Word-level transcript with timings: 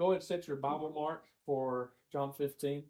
go 0.00 0.06
ahead 0.06 0.16
and 0.16 0.24
set 0.24 0.48
your 0.48 0.56
Bible 0.56 0.90
mark 0.94 1.26
for 1.44 1.92
John 2.10 2.32
15. 2.32 2.84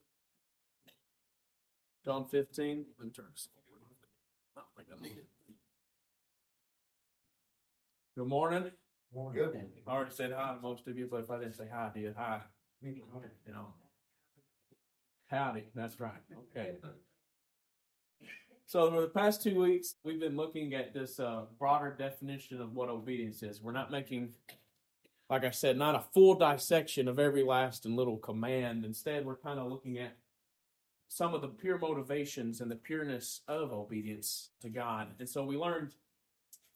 John 2.04 2.25
15. 2.25 2.84
Let 2.98 3.04
me 3.04 3.11
turn 3.11 3.27
this 3.34 3.48
I 4.56 4.61
don't 4.61 4.66
think 4.77 4.88
I 4.96 5.02
need 5.02 5.18
it. 5.18 5.27
Good 8.16 8.29
morning. 8.29 8.70
Good. 9.52 9.61
I 9.88 9.91
already 9.91 10.14
said 10.14 10.32
hi 10.32 10.54
to 10.54 10.61
most 10.61 10.86
of 10.86 10.96
you, 10.96 11.09
but 11.11 11.20
if 11.20 11.30
I 11.30 11.38
didn't 11.38 11.54
say 11.54 11.64
hi 11.73 11.91
to 11.93 12.00
you, 12.00 12.14
hi. 12.16 12.41
You 13.46 13.52
know. 13.52 13.74
Howdy, 15.27 15.64
that's 15.74 15.98
right. 15.98 16.12
Okay. 16.56 16.74
So 18.66 18.88
for 18.90 19.00
the 19.00 19.08
past 19.08 19.42
two 19.42 19.61
weeks, 19.61 19.96
we've 20.04 20.20
been 20.20 20.36
looking 20.36 20.74
at 20.74 20.95
this 20.95 21.18
uh, 21.18 21.46
broader 21.58 21.95
definition 21.98 22.61
of 22.61 22.72
what 22.72 22.88
obedience 22.88 23.42
is. 23.42 23.61
We're 23.61 23.72
not 23.72 23.90
making, 23.90 24.32
like 25.30 25.44
I 25.44 25.50
said, 25.50 25.79
not 25.79 25.94
a 25.94 26.04
full 26.12 26.34
dissection 26.34 27.07
of 27.07 27.20
every 27.20 27.44
last 27.44 27.86
and 27.86 27.96
little 27.96 28.16
command. 28.18 28.84
Instead, 28.84 29.25
we're 29.25 29.36
kind 29.36 29.61
of 29.61 29.71
looking 29.71 29.96
at 29.96 30.16
some 31.07 31.34
of 31.34 31.40
the 31.40 31.48
pure 31.48 31.79
motivations 31.79 32.61
and 32.61 32.69
the 32.69 32.77
pureness 32.77 33.42
of 33.47 33.72
obedience 33.72 34.50
to 34.61 34.69
God. 34.69 35.08
And 35.20 35.28
so 35.28 35.44
we 35.44 35.56
learned 35.56 35.94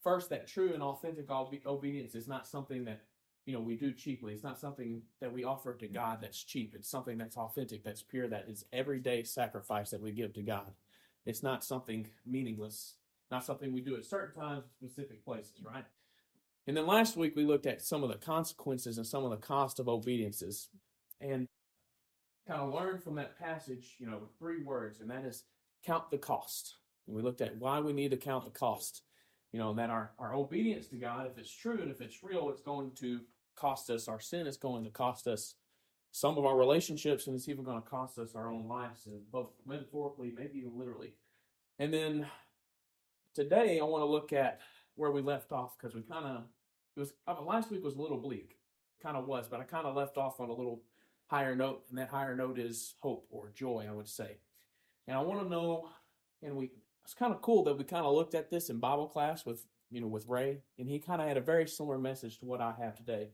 first 0.05 0.31
that 0.31 0.47
true 0.47 0.73
and 0.73 0.83
authentic 0.83 1.31
obe- 1.31 1.67
obedience 1.67 2.15
is 2.15 2.29
not 2.29 2.47
something 2.47 2.85
that 2.85 3.01
you 3.45 3.55
know 3.55 3.61
we 3.61 3.75
do 3.75 3.93
cheaply. 3.93 4.33
It's 4.33 4.45
not 4.45 4.61
something 4.61 5.03
that 5.21 5.33
we 5.33 5.43
offer 5.43 5.75
to 5.75 5.89
God 5.89 6.19
that's 6.21 6.43
cheap. 6.43 6.75
It's 6.77 6.89
something 6.89 7.19
that's 7.19 7.37
authentic, 7.37 7.83
that's 7.83 8.03
pure, 8.03 8.29
that 8.29 8.47
is 8.49 8.67
everyday 8.73 9.25
sacrifice 9.25 9.91
that 9.91 10.01
we 10.01 10.13
give 10.13 10.33
to 10.35 10.43
God. 10.43 10.73
It's 11.27 11.43
not 11.43 11.65
something 11.65 12.07
meaningless, 12.25 12.95
not 13.33 13.45
something 13.45 13.73
we 13.73 13.81
do 13.81 13.97
at 13.97 14.05
certain 14.05 14.41
times, 14.41 14.65
specific 14.79 15.25
places, 15.25 15.61
right? 15.65 15.85
And 16.67 16.77
then 16.77 16.87
last 16.87 17.17
week 17.17 17.37
we 17.37 17.45
looked 17.45 17.67
at 17.67 17.83
some 17.83 18.03
of 18.03 18.11
the 18.11 18.17
consequences 18.17 18.97
and 18.97 19.07
some 19.07 19.25
of 19.25 19.31
the 19.31 19.37
cost 19.37 19.79
of 19.79 19.89
obediences, 19.89 20.69
and 21.21 21.47
kind 22.49 22.61
of 22.61 22.75
learned 22.75 23.03
from 23.03 23.17
that 23.17 23.39
passage, 23.39 23.97
you 23.99 24.07
know, 24.07 24.29
three 24.39 24.63
words, 24.63 25.01
and 25.01 25.11
that 25.11 25.25
is 25.25 25.45
count 25.85 26.11
the 26.11 26.19
cost. 26.19 26.77
And 27.07 27.15
we 27.15 27.23
looked 27.23 27.41
at 27.41 27.57
why 27.57 27.81
we 27.81 27.93
need 27.93 28.11
to 28.11 28.17
count 28.17 28.45
the 28.45 28.51
cost. 28.51 29.03
You 29.53 29.61
know, 29.61 29.73
that 29.75 29.89
our, 29.89 30.11
our 30.19 30.35
obedience 30.35 30.89
to 30.89 30.97
God, 30.97 31.29
if 31.31 31.39
it's 31.39 31.55
true 31.55 31.81
and 31.81 31.91
if 31.91 32.01
it's 32.01 32.25
real, 32.25 32.51
it's 32.51 32.61
going 32.61 32.91
to 32.97 33.21
cost 33.55 33.89
us 33.89 34.09
our 34.09 34.19
sin, 34.19 34.49
it's 34.49 34.57
going 34.57 34.83
to 34.83 34.91
cost 34.91 35.29
us 35.29 35.55
some 36.11 36.39
of 36.39 36.45
our 36.45 36.57
relationships, 36.57 37.27
and 37.27 37.37
it's 37.37 37.49
even 37.49 37.65
going 37.65 37.81
to 37.81 37.89
cost 37.89 38.19
us 38.19 38.35
our 38.35 38.51
own 38.51 38.67
lives, 38.67 39.07
both 39.31 39.51
metaphorically, 39.67 40.33
maybe 40.37 40.59
even 40.59 40.77
literally. 40.77 41.13
And 41.79 41.93
then 41.93 42.27
today, 43.35 43.79
I 43.81 43.85
want 43.85 44.03
to 44.03 44.07
look 44.07 44.33
at 44.33 44.61
where 44.97 45.11
we 45.11 45.23
left 45.23 45.53
off 45.53 45.77
because 45.79 45.95
we 45.95 46.03
kind 46.03 46.27
of 46.27 46.43
it 46.97 47.01
was 47.01 47.13
uh, 47.27 47.41
last 47.43 47.71
week 47.71 47.83
was 47.83 47.97
a 47.97 48.03
little 48.03 48.19
bleak, 48.19 48.57
kind 49.03 49.17
of 49.17 49.27
was, 49.27 49.49
but 49.49 49.61
I 49.61 49.65
kind 49.65 49.87
of 49.87 49.97
left 49.97 50.17
off 50.17 50.41
on 50.41 50.49
a 50.49 50.55
little 50.55 50.83
higher 51.27 51.57
note, 51.57 51.85
and 51.89 51.99
that 51.99 52.09
higher 52.09 52.37
note 52.37 52.59
is 52.59 52.95
hope 53.01 53.27
or 53.31 53.51
joy, 53.55 53.87
I 53.89 53.93
would 53.93 54.09
say. 54.09 54.37
And 55.09 55.17
I 55.17 55.21
want 55.21 55.43
to 55.43 55.49
know, 55.49 55.89
and 56.43 56.57
we 56.57 56.71
it's 57.05 57.15
kind 57.15 57.35
of 57.35 57.43
cool 57.43 57.65
that 57.65 57.77
we 57.77 57.85
kind 57.85 58.07
of 58.07 58.15
looked 58.15 58.35
at 58.35 58.51
this 58.51 58.71
in 58.71 58.79
Bible 58.79 59.07
class 59.07 59.45
with 59.45 59.67
you 59.91 60.01
know 60.01 60.07
with 60.07 60.29
Ray, 60.29 60.61
and 60.79 60.89
he 60.89 60.99
kind 60.99 61.21
of 61.21 61.29
had 61.29 61.37
a 61.37 61.43
very 61.43 61.67
similar 61.67 61.99
message 61.99 62.39
to 62.39 62.47
what 62.47 62.61
I 62.61 62.73
have 62.79 62.97
today. 62.97 63.31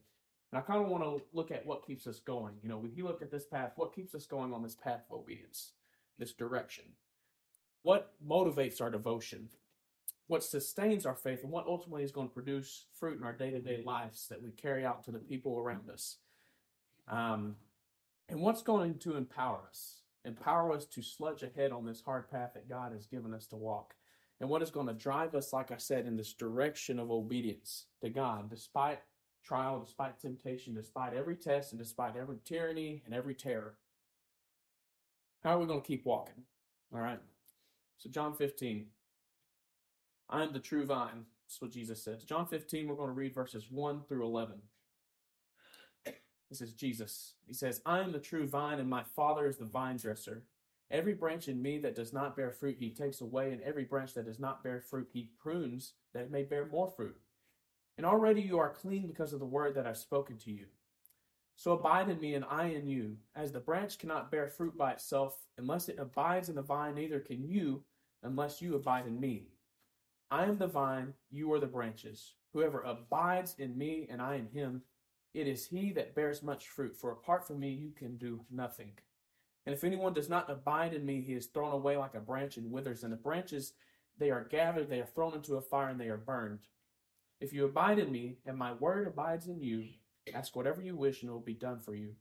And 0.52 0.58
I 0.58 0.62
kind 0.62 0.83
of 0.83 0.89
want 0.89 1.05
to 1.05 1.22
look 1.33 1.52
at 1.52 1.64
what 1.64 1.86
keeps 1.86 2.08
us 2.08 2.19
going. 2.19 2.55
You 2.62 2.69
know, 2.69 2.78
when 2.78 2.92
you 2.92 3.05
look 3.05 3.22
at 3.22 3.30
this 3.30 3.45
path, 3.45 3.72
what 3.77 3.95
keeps 3.95 4.17
us 4.17 4.27
going 4.27 4.52
on 4.52 4.62
this 4.64 4.74
path 4.74 5.02
of 5.08 5.19
obedience, 5.19 5.72
this 6.19 6.33
direction? 6.33 6.84
What 7.83 8.12
motivates 8.27 8.80
our 8.80 8.91
devotion? 8.91 9.48
What 10.31 10.45
sustains 10.45 11.06
our 11.06 11.17
faith? 11.17 11.42
And 11.42 11.50
what 11.50 11.67
ultimately 11.67 12.05
is 12.05 12.12
going 12.12 12.28
to 12.28 12.33
produce 12.33 12.84
fruit 12.95 13.19
in 13.19 13.25
our 13.25 13.33
day 13.33 13.50
to 13.50 13.59
day 13.59 13.83
lives 13.84 14.28
that 14.28 14.41
we 14.41 14.53
carry 14.53 14.84
out 14.84 15.03
to 15.05 15.11
the 15.11 15.19
people 15.19 15.59
around 15.59 15.91
us? 15.91 16.19
Um, 17.09 17.56
and 18.28 18.41
what's 18.41 18.62
going 18.62 19.01
to 19.01 19.17
empower 19.17 19.62
us? 19.69 20.03
Empower 20.25 20.70
us 20.73 20.86
to 20.86 21.03
sludge 21.03 21.42
ahead 21.42 21.73
on 21.73 21.85
this 21.85 22.01
hard 22.01 22.30
path 22.30 22.52
that 22.55 22.68
God 22.68 22.92
has 22.92 23.08
given 23.08 23.35
us 23.35 23.48
to 23.48 23.57
walk. 23.57 23.95
And 24.41 24.48
what 24.48 24.63
is 24.63 24.70
going 24.70 24.86
to 24.86 24.92
drive 24.92 25.35
us, 25.35 25.52
like 25.52 25.73
I 25.73 25.79
said, 25.79 26.07
in 26.07 26.17
this 26.17 26.33
direction 26.33 27.01
of 27.01 27.11
obedience 27.11 27.86
to 28.01 28.08
God, 28.08 28.48
despite 28.48 29.01
trial, 29.42 29.83
despite 29.85 30.20
temptation, 30.20 30.74
despite 30.74 31.12
every 31.12 31.35
test, 31.35 31.73
and 31.73 31.80
despite 31.80 32.14
every 32.14 32.39
tyranny 32.45 33.02
and 33.05 33.12
every 33.12 33.35
terror. 33.35 33.74
How 35.42 35.57
are 35.57 35.58
we 35.58 35.67
going 35.67 35.80
to 35.80 35.86
keep 35.89 36.07
walking? 36.07 36.45
All 36.95 37.01
right. 37.01 37.18
So, 37.98 38.08
John 38.08 38.33
15. 38.33 38.86
I 40.30 40.45
am 40.45 40.52
the 40.52 40.61
true 40.61 40.86
vine. 40.86 41.24
That's 41.45 41.61
what 41.61 41.73
Jesus 41.73 42.02
says. 42.02 42.23
John 42.23 42.46
15, 42.46 42.86
we're 42.86 42.95
going 42.95 43.08
to 43.08 43.14
read 43.14 43.35
verses 43.35 43.67
1 43.68 44.02
through 44.08 44.24
11. 44.24 44.55
This 46.48 46.61
is 46.61 46.73
Jesus. 46.73 47.35
He 47.46 47.52
says, 47.52 47.80
I 47.85 47.98
am 47.98 48.13
the 48.13 48.18
true 48.18 48.46
vine, 48.46 48.79
and 48.79 48.89
my 48.89 49.02
Father 49.02 49.46
is 49.46 49.57
the 49.57 49.64
vine 49.64 49.96
dresser. 49.96 50.45
Every 50.91 51.14
branch 51.14 51.48
in 51.48 51.61
me 51.61 51.79
that 51.79 51.95
does 51.95 52.13
not 52.13 52.36
bear 52.36 52.51
fruit, 52.51 52.77
he 52.79 52.91
takes 52.91 53.20
away, 53.20 53.52
and 53.52 53.61
every 53.63 53.85
branch 53.85 54.14
that 54.14 54.27
does 54.27 54.41
not 54.41 54.63
bear 54.63 54.80
fruit, 54.80 55.08
he 55.13 55.30
prunes 55.41 55.95
that 56.14 56.23
it 56.23 56.30
may 56.30 56.42
bear 56.42 56.67
more 56.67 56.89
fruit. 56.89 57.17
And 57.97 58.07
already 58.07 58.41
you 58.41 58.58
are 58.58 58.74
clean 58.74 59.07
because 59.07 59.33
of 59.33 59.41
the 59.41 59.47
word 59.47 59.74
that 59.74 59.86
I've 59.86 59.98
spoken 59.98 60.39
to 60.39 60.51
you. 60.51 60.67
So 61.55 61.73
abide 61.73 62.08
in 62.08 62.20
me, 62.20 62.35
and 62.35 62.45
I 62.48 62.67
in 62.67 62.86
you. 62.86 63.17
As 63.36 63.52
the 63.52 63.61
branch 63.61 63.98
cannot 63.98 64.30
bear 64.30 64.48
fruit 64.48 64.77
by 64.79 64.92
itself 64.92 65.36
unless 65.58 65.89
it 65.89 65.98
abides 65.98 66.48
in 66.48 66.55
the 66.55 66.62
vine, 66.62 66.95
neither 66.95 67.20
can 67.20 67.45
you 67.45 67.85
unless 68.23 68.62
you 68.62 68.74
abide 68.77 69.07
in 69.07 69.20
me. 69.20 69.48
I 70.33 70.45
am 70.45 70.58
the 70.58 70.68
vine, 70.68 71.14
you 71.30 71.52
are 71.52 71.58
the 71.58 71.67
branches. 71.67 72.35
Whoever 72.52 72.83
abides 72.83 73.57
in 73.58 73.77
me 73.77 74.07
and 74.08 74.23
I 74.23 74.36
in 74.36 74.46
him, 74.46 74.83
it 75.35 75.48
is 75.48 75.67
he 75.67 75.92
that 75.92 76.14
bears 76.14 76.42
much 76.42 76.68
fruit, 76.68 76.96
for 76.96 77.11
apart 77.11 77.46
from 77.46 77.58
me 77.58 77.70
you 77.70 77.91
can 77.91 78.17
do 78.17 78.45
nothing. 78.51 78.92
And 79.67 79.74
if 79.74 79.83
anyone 79.83 80.13
does 80.13 80.29
not 80.29 80.48
abide 80.48 80.95
in 80.95 81.05
me, 81.05 81.20
he 81.20 81.35
is 81.35 81.46
thrown 81.46 81.73
away 81.73 81.96
like 81.96 82.14
a 82.14 82.20
branch 82.20 82.57
and 82.57 82.70
withers, 82.70 83.02
and 83.02 83.13
the 83.13 83.17
branches 83.17 83.73
they 84.18 84.30
are 84.30 84.45
gathered, 84.45 84.89
they 84.89 85.01
are 85.01 85.07
thrown 85.07 85.35
into 85.35 85.57
a 85.57 85.61
fire, 85.61 85.89
and 85.89 86.01
they 86.01 86.08
are 86.08 86.17
burned. 86.17 86.61
If 87.41 87.52
you 87.52 87.64
abide 87.64 87.98
in 87.98 88.12
me, 88.12 88.36
and 88.47 88.57
my 88.57 88.73
word 88.74 89.08
abides 89.08 89.48
in 89.48 89.61
you, 89.61 89.85
ask 90.33 90.55
whatever 90.55 90.80
you 90.80 90.95
wish, 90.95 91.23
and 91.23 91.30
it 91.30 91.33
will 91.33 91.41
be 91.41 91.55
done 91.55 91.80
for 91.80 91.95
you. 91.95 92.14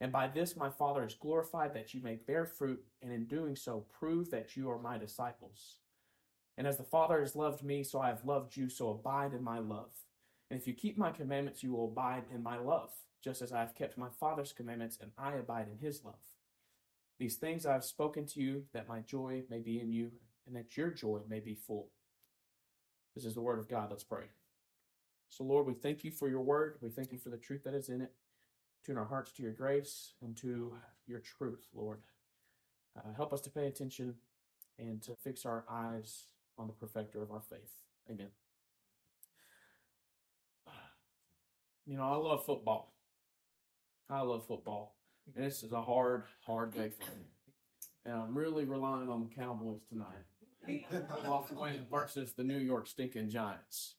And 0.00 0.12
by 0.12 0.28
this 0.28 0.56
my 0.56 0.70
Father 0.70 1.04
is 1.04 1.14
glorified, 1.14 1.74
that 1.74 1.94
you 1.94 2.00
may 2.00 2.14
bear 2.14 2.46
fruit, 2.46 2.84
and 3.02 3.12
in 3.12 3.24
doing 3.26 3.56
so 3.56 3.86
prove 3.98 4.30
that 4.30 4.56
you 4.56 4.70
are 4.70 4.78
my 4.78 4.98
disciples. 4.98 5.78
And 6.58 6.66
as 6.66 6.76
the 6.76 6.84
Father 6.84 7.20
has 7.20 7.36
loved 7.36 7.62
me, 7.62 7.82
so 7.82 8.00
I 8.00 8.08
have 8.08 8.24
loved 8.24 8.56
you, 8.56 8.68
so 8.68 8.90
abide 8.90 9.34
in 9.34 9.44
my 9.44 9.58
love. 9.58 9.90
And 10.50 10.58
if 10.58 10.66
you 10.66 10.72
keep 10.72 10.96
my 10.96 11.10
commandments, 11.10 11.62
you 11.62 11.72
will 11.72 11.86
abide 11.86 12.24
in 12.32 12.42
my 12.42 12.58
love, 12.58 12.90
just 13.22 13.42
as 13.42 13.52
I 13.52 13.60
have 13.60 13.74
kept 13.74 13.98
my 13.98 14.08
Father's 14.08 14.52
commandments, 14.52 14.98
and 15.00 15.10
I 15.18 15.34
abide 15.34 15.66
in 15.70 15.78
his 15.78 16.04
love. 16.04 16.14
These 17.18 17.36
things 17.36 17.66
I 17.66 17.72
have 17.72 17.84
spoken 17.84 18.26
to 18.26 18.40
you, 18.40 18.64
that 18.72 18.88
my 18.88 19.00
joy 19.00 19.42
may 19.50 19.60
be 19.60 19.80
in 19.80 19.90
you, 19.90 20.12
and 20.46 20.56
that 20.56 20.76
your 20.76 20.90
joy 20.90 21.20
may 21.28 21.40
be 21.40 21.54
full. 21.54 21.88
This 23.14 23.24
is 23.24 23.34
the 23.34 23.40
word 23.40 23.58
of 23.58 23.68
God. 23.68 23.88
Let's 23.90 24.04
pray. 24.04 24.24
So, 25.28 25.44
Lord, 25.44 25.66
we 25.66 25.74
thank 25.74 26.04
you 26.04 26.10
for 26.10 26.28
your 26.28 26.42
word. 26.42 26.76
We 26.80 26.90
thank 26.90 27.12
you 27.12 27.18
for 27.18 27.30
the 27.30 27.36
truth 27.36 27.64
that 27.64 27.74
is 27.74 27.88
in 27.88 28.00
it. 28.00 28.12
Tune 28.84 28.98
our 28.98 29.04
hearts 29.04 29.32
to 29.32 29.42
your 29.42 29.52
grace 29.52 30.12
and 30.22 30.36
to 30.36 30.74
your 31.06 31.20
truth, 31.20 31.66
Lord. 31.74 32.00
Uh, 32.96 33.12
help 33.16 33.32
us 33.32 33.40
to 33.42 33.50
pay 33.50 33.66
attention 33.66 34.14
and 34.78 35.02
to 35.02 35.16
fix 35.16 35.44
our 35.44 35.64
eyes 35.68 36.26
on 36.58 36.66
the 36.66 36.72
perfecter 36.72 37.22
of 37.22 37.30
our 37.30 37.42
faith. 37.42 37.72
Amen. 38.10 38.28
You 41.88 41.96
know, 41.96 42.02
I 42.02 42.16
love 42.16 42.44
football. 42.44 42.92
I 44.10 44.20
love 44.22 44.44
football. 44.44 44.96
And 45.36 45.44
this 45.44 45.62
is 45.62 45.70
a 45.70 45.80
hard, 45.80 46.24
hard 46.44 46.74
day 46.74 46.90
for 46.90 47.12
me. 47.12 47.26
And 48.04 48.14
I'm 48.14 48.36
really 48.36 48.64
relying 48.64 49.08
on 49.08 49.28
the 49.28 49.32
Cowboys 49.32 49.82
tonight. 49.88 50.24
Versus 51.88 52.32
the 52.32 52.42
New 52.42 52.58
York 52.58 52.88
stinking 52.88 53.30
Giants. 53.30 53.94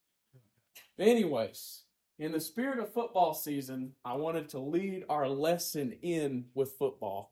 Anyways, 0.99 1.83
in 2.19 2.31
the 2.31 2.39
spirit 2.39 2.79
of 2.79 2.93
football 2.93 3.33
season, 3.33 3.93
I 4.03 4.15
wanted 4.15 4.49
to 4.49 4.59
lead 4.59 5.05
our 5.07 5.29
lesson 5.29 5.93
in 6.01 6.45
with 6.55 6.73
football. 6.77 7.31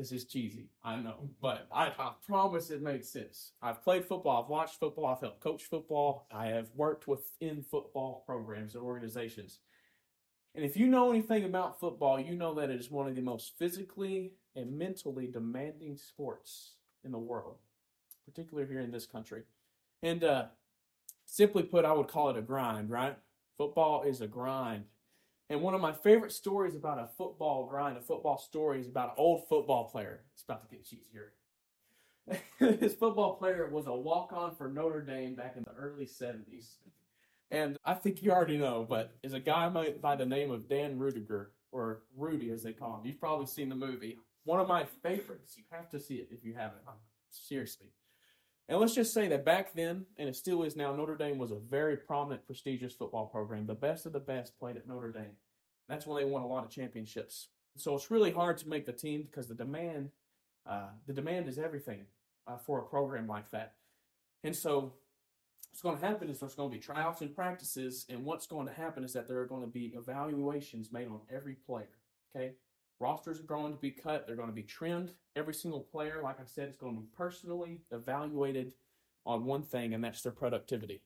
This 0.00 0.12
is 0.12 0.24
cheesy, 0.24 0.70
I 0.82 0.96
know, 0.96 1.28
but 1.42 1.66
I, 1.70 1.86
I, 1.98 2.12
promise 2.26 2.70
it 2.70 2.80
makes 2.80 3.08
sense. 3.08 3.52
I've 3.60 3.84
played 3.84 4.06
football, 4.06 4.42
I've 4.42 4.48
watched 4.48 4.80
football, 4.80 5.06
I've 5.06 5.20
helped 5.20 5.40
coach 5.40 5.64
football, 5.64 6.26
I 6.32 6.46
have 6.46 6.68
worked 6.74 7.06
within 7.06 7.62
football 7.62 8.22
programs 8.24 8.74
and 8.74 8.82
organizations. 8.82 9.58
And 10.54 10.64
if 10.64 10.74
you 10.74 10.86
know 10.86 11.10
anything 11.10 11.44
about 11.44 11.78
football, 11.78 12.18
you 12.18 12.34
know 12.34 12.54
that 12.54 12.70
it 12.70 12.80
is 12.80 12.90
one 12.90 13.08
of 13.08 13.14
the 13.14 13.20
most 13.20 13.52
physically 13.58 14.32
and 14.56 14.78
mentally 14.78 15.26
demanding 15.26 15.96
sports 15.96 16.76
in 17.04 17.12
the 17.12 17.18
world, 17.18 17.58
particularly 18.24 18.68
here 18.68 18.80
in 18.80 18.90
this 18.90 19.06
country. 19.06 19.42
And 20.02 20.24
uh, 20.24 20.46
Simply 21.30 21.62
put, 21.62 21.84
I 21.84 21.92
would 21.92 22.08
call 22.08 22.30
it 22.30 22.36
a 22.36 22.42
grind, 22.42 22.90
right? 22.90 23.16
Football 23.56 24.02
is 24.02 24.20
a 24.20 24.26
grind. 24.26 24.86
And 25.50 25.62
one 25.62 25.74
of 25.74 25.80
my 25.80 25.92
favorite 25.92 26.32
stories 26.32 26.76
about 26.76 27.00
a 27.00 27.08
football 27.18 27.66
grind, 27.66 27.98
a 27.98 28.00
football 28.00 28.38
story, 28.38 28.80
is 28.80 28.86
about 28.86 29.08
an 29.08 29.14
old 29.18 29.48
football 29.48 29.90
player. 29.90 30.20
It's 30.32 30.44
about 30.44 30.62
to 30.62 30.76
get 30.76 30.86
cheesier. 30.86 31.30
this 32.80 32.94
football 32.94 33.34
player 33.34 33.68
was 33.68 33.88
a 33.88 33.92
walk 33.92 34.32
on 34.32 34.54
for 34.54 34.68
Notre 34.68 35.02
Dame 35.02 35.34
back 35.34 35.56
in 35.56 35.64
the 35.64 35.72
early 35.72 36.06
70s. 36.06 36.76
And 37.50 37.76
I 37.84 37.94
think 37.94 38.22
you 38.22 38.30
already 38.30 38.58
know, 38.58 38.86
but 38.88 39.16
is 39.24 39.32
a 39.32 39.40
guy 39.40 39.68
by, 39.68 39.90
by 40.00 40.14
the 40.14 40.24
name 40.24 40.52
of 40.52 40.68
Dan 40.68 40.96
Ruettiger, 40.96 41.46
or 41.72 42.02
Rudy 42.16 42.52
as 42.52 42.62
they 42.62 42.72
call 42.72 43.00
him. 43.00 43.04
You've 43.04 43.18
probably 43.18 43.46
seen 43.46 43.68
the 43.68 43.74
movie. 43.74 44.18
One 44.44 44.60
of 44.60 44.68
my 44.68 44.84
favorites. 45.02 45.54
You 45.56 45.64
have 45.72 45.90
to 45.90 45.98
see 45.98 46.16
it 46.16 46.28
if 46.30 46.44
you 46.44 46.54
haven't. 46.54 46.82
Seriously. 47.30 47.88
And 48.70 48.78
let's 48.78 48.94
just 48.94 49.12
say 49.12 49.26
that 49.26 49.44
back 49.44 49.74
then, 49.74 50.06
and 50.16 50.28
it 50.28 50.36
still 50.36 50.62
is 50.62 50.76
now, 50.76 50.94
Notre 50.94 51.16
Dame 51.16 51.38
was 51.38 51.50
a 51.50 51.56
very 51.56 51.96
prominent, 51.96 52.46
prestigious 52.46 52.94
football 52.94 53.26
program. 53.26 53.66
The 53.66 53.74
best 53.74 54.06
of 54.06 54.12
the 54.12 54.20
best 54.20 54.56
played 54.60 54.76
at 54.76 54.86
Notre 54.86 55.10
Dame. 55.10 55.32
That's 55.88 56.06
when 56.06 56.22
they 56.22 56.30
won 56.30 56.42
a 56.42 56.46
lot 56.46 56.64
of 56.64 56.70
championships. 56.70 57.48
So 57.76 57.96
it's 57.96 58.12
really 58.12 58.30
hard 58.30 58.58
to 58.58 58.68
make 58.68 58.86
the 58.86 58.92
team 58.92 59.24
because 59.24 59.48
the 59.48 59.56
demand, 59.56 60.10
uh, 60.64 60.90
the 61.04 61.12
demand 61.12 61.48
is 61.48 61.58
everything 61.58 62.06
uh, 62.46 62.58
for 62.58 62.78
a 62.78 62.84
program 62.84 63.26
like 63.26 63.50
that. 63.50 63.74
And 64.44 64.54
so 64.54 64.92
what's 65.72 65.82
going 65.82 65.98
to 65.98 66.06
happen 66.06 66.30
is 66.30 66.38
there's 66.38 66.54
going 66.54 66.70
to 66.70 66.76
be 66.76 66.80
tryouts 66.80 67.22
and 67.22 67.34
practices, 67.34 68.06
and 68.08 68.24
what's 68.24 68.46
going 68.46 68.68
to 68.68 68.72
happen 68.72 69.02
is 69.02 69.12
that 69.14 69.26
there 69.26 69.40
are 69.40 69.46
going 69.46 69.62
to 69.62 69.68
be 69.68 69.94
evaluations 69.96 70.92
made 70.92 71.08
on 71.08 71.22
every 71.28 71.54
player. 71.54 71.98
Okay, 72.36 72.52
rosters 73.00 73.40
are 73.40 73.44
going 73.44 73.72
to 73.72 73.78
be 73.78 73.90
cut; 73.90 74.26
they're 74.26 74.36
going 74.36 74.48
to 74.48 74.54
be 74.54 74.62
trimmed. 74.62 75.12
Every 75.34 75.54
single 75.54 75.80
player, 75.80 76.20
like 76.22 76.38
I 76.38 76.44
said, 76.44 76.68
is 76.68 76.76
going 76.76 76.94
to 76.94 77.00
be 77.00 77.08
personally 77.16 77.80
evaluated 77.90 78.74
on 79.26 79.44
one 79.44 79.62
thing, 79.62 79.94
and 79.94 80.04
that's 80.04 80.22
their 80.22 80.32
productivity. 80.32 81.02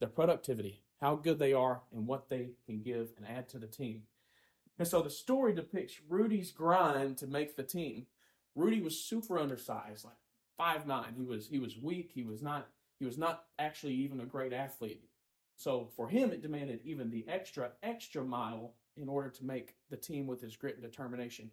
Their 0.00 0.08
productivity, 0.08 0.82
how 1.00 1.16
good 1.16 1.38
they 1.38 1.52
are, 1.52 1.82
and 1.92 2.06
what 2.06 2.28
they 2.28 2.50
can 2.66 2.82
give 2.82 3.12
and 3.16 3.26
add 3.26 3.48
to 3.50 3.58
the 3.58 3.66
team. 3.66 4.02
And 4.78 4.88
so 4.88 5.02
the 5.02 5.10
story 5.10 5.54
depicts 5.54 6.00
Rudy's 6.08 6.50
grind 6.50 7.18
to 7.18 7.26
make 7.26 7.56
the 7.56 7.62
team. 7.62 8.06
Rudy 8.56 8.80
was 8.80 9.00
super 9.00 9.38
undersized, 9.38 10.04
like 10.04 10.16
five 10.56 10.86
nine. 10.86 11.14
He 11.16 11.24
was 11.24 11.48
he 11.48 11.58
was 11.58 11.78
weak. 11.78 12.10
He 12.14 12.24
was 12.24 12.42
not 12.42 12.68
he 12.98 13.04
was 13.04 13.18
not 13.18 13.44
actually 13.58 13.94
even 13.94 14.20
a 14.20 14.26
great 14.26 14.52
athlete. 14.52 15.04
So 15.56 15.88
for 15.96 16.08
him, 16.08 16.30
it 16.30 16.42
demanded 16.42 16.80
even 16.84 17.10
the 17.10 17.26
extra, 17.28 17.72
extra 17.82 18.24
mile 18.24 18.74
in 19.00 19.08
order 19.08 19.28
to 19.30 19.44
make 19.44 19.76
the 19.90 19.96
team 19.96 20.26
with 20.26 20.40
his 20.40 20.56
grit 20.56 20.74
and 20.74 20.82
determination. 20.82 21.50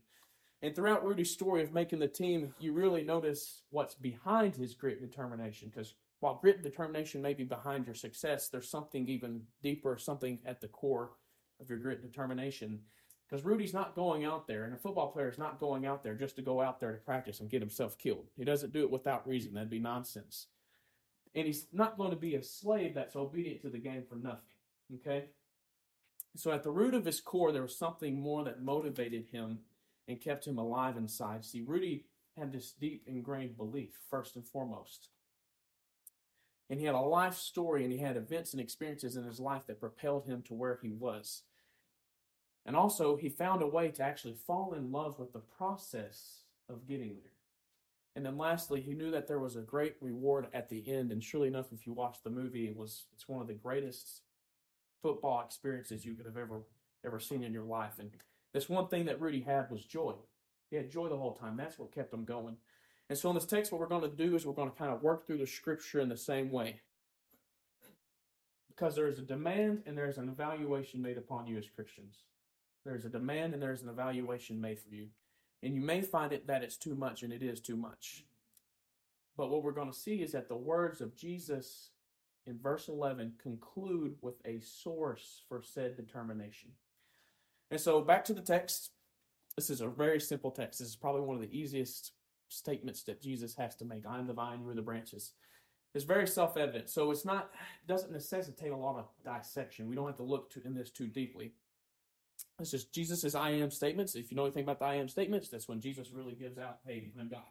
And 0.61 0.75
throughout 0.75 1.03
Rudy's 1.03 1.31
story 1.31 1.63
of 1.63 1.73
making 1.73 1.99
the 1.99 2.07
team, 2.07 2.53
you 2.59 2.73
really 2.73 3.03
notice 3.03 3.63
what's 3.71 3.95
behind 3.95 4.55
his 4.55 4.75
grit 4.75 5.01
and 5.01 5.09
determination. 5.09 5.71
Because 5.73 5.95
while 6.19 6.35
grit 6.39 6.57
and 6.57 6.63
determination 6.63 7.21
may 7.21 7.33
be 7.33 7.43
behind 7.43 7.85
your 7.85 7.95
success, 7.95 8.47
there's 8.47 8.69
something 8.69 9.07
even 9.07 9.41
deeper, 9.63 9.97
something 9.97 10.39
at 10.45 10.61
the 10.61 10.67
core 10.67 11.11
of 11.59 11.69
your 11.69 11.79
grit 11.79 11.99
and 11.99 12.11
determination. 12.11 12.79
Because 13.27 13.43
Rudy's 13.43 13.73
not 13.73 13.95
going 13.95 14.25
out 14.25 14.45
there, 14.45 14.65
and 14.65 14.73
a 14.73 14.77
football 14.77 15.11
player 15.11 15.29
is 15.29 15.39
not 15.39 15.59
going 15.59 15.85
out 15.85 16.03
there 16.03 16.15
just 16.15 16.35
to 16.35 16.41
go 16.41 16.61
out 16.61 16.79
there 16.79 16.91
to 16.91 16.97
practice 16.97 17.39
and 17.39 17.49
get 17.49 17.61
himself 17.61 17.97
killed. 17.97 18.29
He 18.35 18.43
doesn't 18.43 18.73
do 18.73 18.83
it 18.83 18.91
without 18.91 19.27
reason. 19.27 19.53
That'd 19.53 19.69
be 19.69 19.79
nonsense. 19.79 20.47
And 21.33 21.47
he's 21.47 21.65
not 21.71 21.97
going 21.97 22.09
to 22.11 22.17
be 22.17 22.35
a 22.35 22.43
slave 22.43 22.93
that's 22.93 23.15
obedient 23.15 23.61
to 23.61 23.69
the 23.69 23.77
game 23.77 24.03
for 24.07 24.15
nothing. 24.15 24.41
Okay? 24.95 25.25
So 26.35 26.51
at 26.51 26.63
the 26.63 26.71
root 26.71 26.93
of 26.93 27.05
his 27.05 27.19
core, 27.19 27.51
there 27.51 27.61
was 27.61 27.77
something 27.77 28.19
more 28.19 28.43
that 28.45 28.61
motivated 28.61 29.25
him 29.31 29.59
and 30.07 30.21
kept 30.21 30.47
him 30.47 30.57
alive 30.57 30.97
inside. 30.97 31.43
See, 31.43 31.61
Rudy 31.61 32.05
had 32.37 32.51
this 32.51 32.71
deep 32.71 33.03
ingrained 33.05 33.57
belief, 33.57 33.99
first 34.09 34.35
and 34.35 34.45
foremost. 34.45 35.09
And 36.69 36.79
he 36.79 36.85
had 36.85 36.95
a 36.95 36.99
life 36.99 37.35
story 37.35 37.83
and 37.83 37.91
he 37.91 37.99
had 37.99 38.15
events 38.15 38.53
and 38.53 38.61
experiences 38.61 39.17
in 39.17 39.25
his 39.25 39.39
life 39.41 39.67
that 39.67 39.81
propelled 39.81 40.25
him 40.25 40.41
to 40.43 40.53
where 40.53 40.79
he 40.81 40.91
was. 40.91 41.43
And 42.65 42.75
also, 42.75 43.17
he 43.17 43.27
found 43.27 43.61
a 43.61 43.67
way 43.67 43.89
to 43.89 44.03
actually 44.03 44.35
fall 44.35 44.73
in 44.73 44.91
love 44.91 45.19
with 45.19 45.33
the 45.33 45.39
process 45.39 46.43
of 46.69 46.87
getting 46.87 47.15
there. 47.15 47.33
And 48.15 48.25
then 48.25 48.37
lastly, 48.37 48.81
he 48.81 48.93
knew 48.93 49.11
that 49.11 49.27
there 49.27 49.39
was 49.39 49.55
a 49.55 49.61
great 49.61 49.95
reward 49.99 50.47
at 50.53 50.69
the 50.69 50.89
end. 50.89 51.11
And 51.11 51.23
surely 51.23 51.47
enough, 51.47 51.73
if 51.73 51.85
you 51.85 51.93
watch 51.93 52.17
the 52.23 52.29
movie, 52.29 52.67
it 52.67 52.75
was 52.75 53.05
it's 53.13 53.27
one 53.27 53.41
of 53.41 53.47
the 53.47 53.53
greatest 53.53 54.21
football 55.01 55.41
experiences 55.45 56.05
you 56.05 56.13
could 56.13 56.25
have 56.25 56.37
ever 56.37 56.61
ever 57.03 57.19
seen 57.19 57.43
in 57.43 57.53
your 57.53 57.63
life. 57.63 57.93
And 57.99 58.11
this 58.53 58.69
one 58.69 58.87
thing 58.87 59.05
that 59.05 59.19
Rudy 59.19 59.41
had 59.41 59.71
was 59.71 59.83
joy. 59.83 60.13
He 60.69 60.75
had 60.75 60.91
joy 60.91 61.09
the 61.09 61.17
whole 61.17 61.33
time. 61.33 61.57
That's 61.57 61.79
what 61.79 61.91
kept 61.91 62.13
him 62.13 62.25
going. 62.25 62.57
And 63.09 63.17
so 63.17 63.29
in 63.29 63.35
this 63.35 63.45
text, 63.45 63.71
what 63.71 63.81
we're 63.81 63.87
going 63.87 64.09
to 64.09 64.15
do 64.15 64.35
is 64.35 64.45
we're 64.45 64.53
going 64.53 64.71
to 64.71 64.77
kind 64.77 64.93
of 64.93 65.01
work 65.01 65.25
through 65.25 65.39
the 65.39 65.47
scripture 65.47 65.99
in 65.99 66.09
the 66.09 66.17
same 66.17 66.51
way. 66.51 66.79
Because 68.69 68.95
there 68.95 69.07
is 69.07 69.19
a 69.19 69.23
demand 69.23 69.83
and 69.85 69.97
there's 69.97 70.17
an 70.17 70.29
evaluation 70.29 71.01
made 71.01 71.17
upon 71.17 71.47
you 71.47 71.57
as 71.57 71.65
Christians. 71.67 72.23
There's 72.85 73.05
a 73.05 73.09
demand 73.09 73.53
and 73.53 73.61
there's 73.61 73.81
an 73.81 73.89
evaluation 73.89 74.61
made 74.61 74.79
for 74.79 74.89
you. 74.89 75.07
And 75.61 75.75
you 75.75 75.81
may 75.81 76.01
find 76.01 76.31
it 76.31 76.47
that 76.47 76.63
it's 76.63 76.77
too 76.77 76.95
much, 76.95 77.21
and 77.21 77.31
it 77.31 77.43
is 77.43 77.59
too 77.59 77.75
much. 77.75 78.25
But 79.37 79.51
what 79.51 79.63
we're 79.63 79.71
going 79.71 79.91
to 79.91 79.97
see 79.97 80.21
is 80.23 80.31
that 80.31 80.47
the 80.47 80.55
words 80.55 81.01
of 81.01 81.15
Jesus 81.15 81.91
in 82.47 82.57
verse 82.59 82.87
11 82.87 83.33
conclude 83.41 84.15
with 84.21 84.35
a 84.45 84.59
source 84.59 85.43
for 85.47 85.61
said 85.61 85.95
determination. 85.95 86.71
And 87.69 87.79
so 87.79 88.01
back 88.01 88.25
to 88.25 88.33
the 88.33 88.41
text. 88.41 88.91
This 89.55 89.69
is 89.69 89.81
a 89.81 89.87
very 89.87 90.19
simple 90.19 90.51
text. 90.51 90.79
This 90.79 90.89
is 90.89 90.95
probably 90.95 91.21
one 91.21 91.35
of 91.35 91.41
the 91.41 91.57
easiest 91.57 92.13
statements 92.49 93.03
that 93.03 93.21
Jesus 93.21 93.55
has 93.55 93.75
to 93.77 93.85
make. 93.85 94.05
I 94.07 94.17
am 94.17 94.27
the 94.27 94.33
vine, 94.33 94.61
you 94.61 94.69
are 94.69 94.73
the 94.73 94.81
branches. 94.81 95.33
It's 95.93 96.05
very 96.05 96.27
self-evident. 96.27 96.89
So 96.89 97.11
it's 97.11 97.25
not 97.25 97.51
doesn't 97.87 98.11
necessitate 98.11 98.71
a 98.71 98.77
lot 98.77 98.97
of 98.97 99.09
dissection. 99.43 99.87
We 99.87 99.95
don't 99.95 100.07
have 100.07 100.17
to 100.17 100.23
look 100.23 100.49
to, 100.51 100.61
in 100.65 100.73
this 100.73 100.89
too 100.89 101.07
deeply. 101.07 101.53
It's 102.59 102.71
just 102.71 102.93
Jesus' 102.93 103.35
I 103.35 103.51
am 103.51 103.71
statements. 103.71 104.15
If 104.15 104.31
you 104.31 104.37
know 104.37 104.45
anything 104.45 104.63
about 104.63 104.79
the 104.79 104.85
I 104.85 104.95
am 104.95 105.09
statements, 105.09 105.49
that's 105.49 105.67
when 105.67 105.81
Jesus 105.81 106.11
really 106.11 106.33
gives 106.33 106.57
out, 106.57 106.79
hey, 106.85 107.11
I'm 107.19 107.29
God 107.29 107.41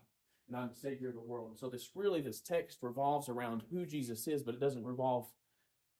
and 0.50 0.58
I'm 0.58 0.68
the 0.68 0.74
Savior 0.74 1.08
of 1.08 1.14
the 1.14 1.20
world. 1.20 1.50
And 1.50 1.58
so 1.58 1.68
this 1.68 1.90
really, 1.94 2.20
this 2.20 2.40
text 2.40 2.78
revolves 2.82 3.28
around 3.28 3.62
who 3.70 3.86
Jesus 3.86 4.26
is, 4.26 4.42
but 4.42 4.54
it 4.54 4.60
doesn't 4.60 4.84
revolve 4.84 5.28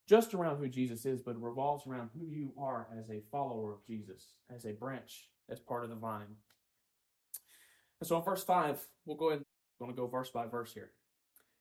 just 0.09 0.35
around 0.35 0.59
who 0.59 0.69
Jesus 0.69 1.07
is, 1.07 1.23
but 1.23 1.37
it 1.37 1.41
revolves 1.41 1.87
around 1.87 2.11
who 2.19 2.27
you 2.27 2.53
are 2.59 2.89
as 2.99 3.11
a 3.11 3.23
follower 3.31 3.73
of 3.73 3.87
Jesus, 3.87 4.35
as 4.55 4.65
a 4.65 4.73
branch, 4.73 5.29
as 5.49 5.61
part 5.61 5.85
of 5.85 5.91
the 5.91 5.97
vine. 5.97 6.37
And 8.01 8.09
so 8.09 8.17
in 8.17 8.25
verse 8.25 8.43
5, 8.43 8.81
we'll 9.07 9.17
go 9.17 9.29
ahead, 9.29 9.45
I'm 9.81 9.87
going 9.87 9.95
to 9.95 10.03
go 10.03 10.09
verse 10.09 10.31
by 10.31 10.47
verse 10.47 10.75
here. 10.75 10.91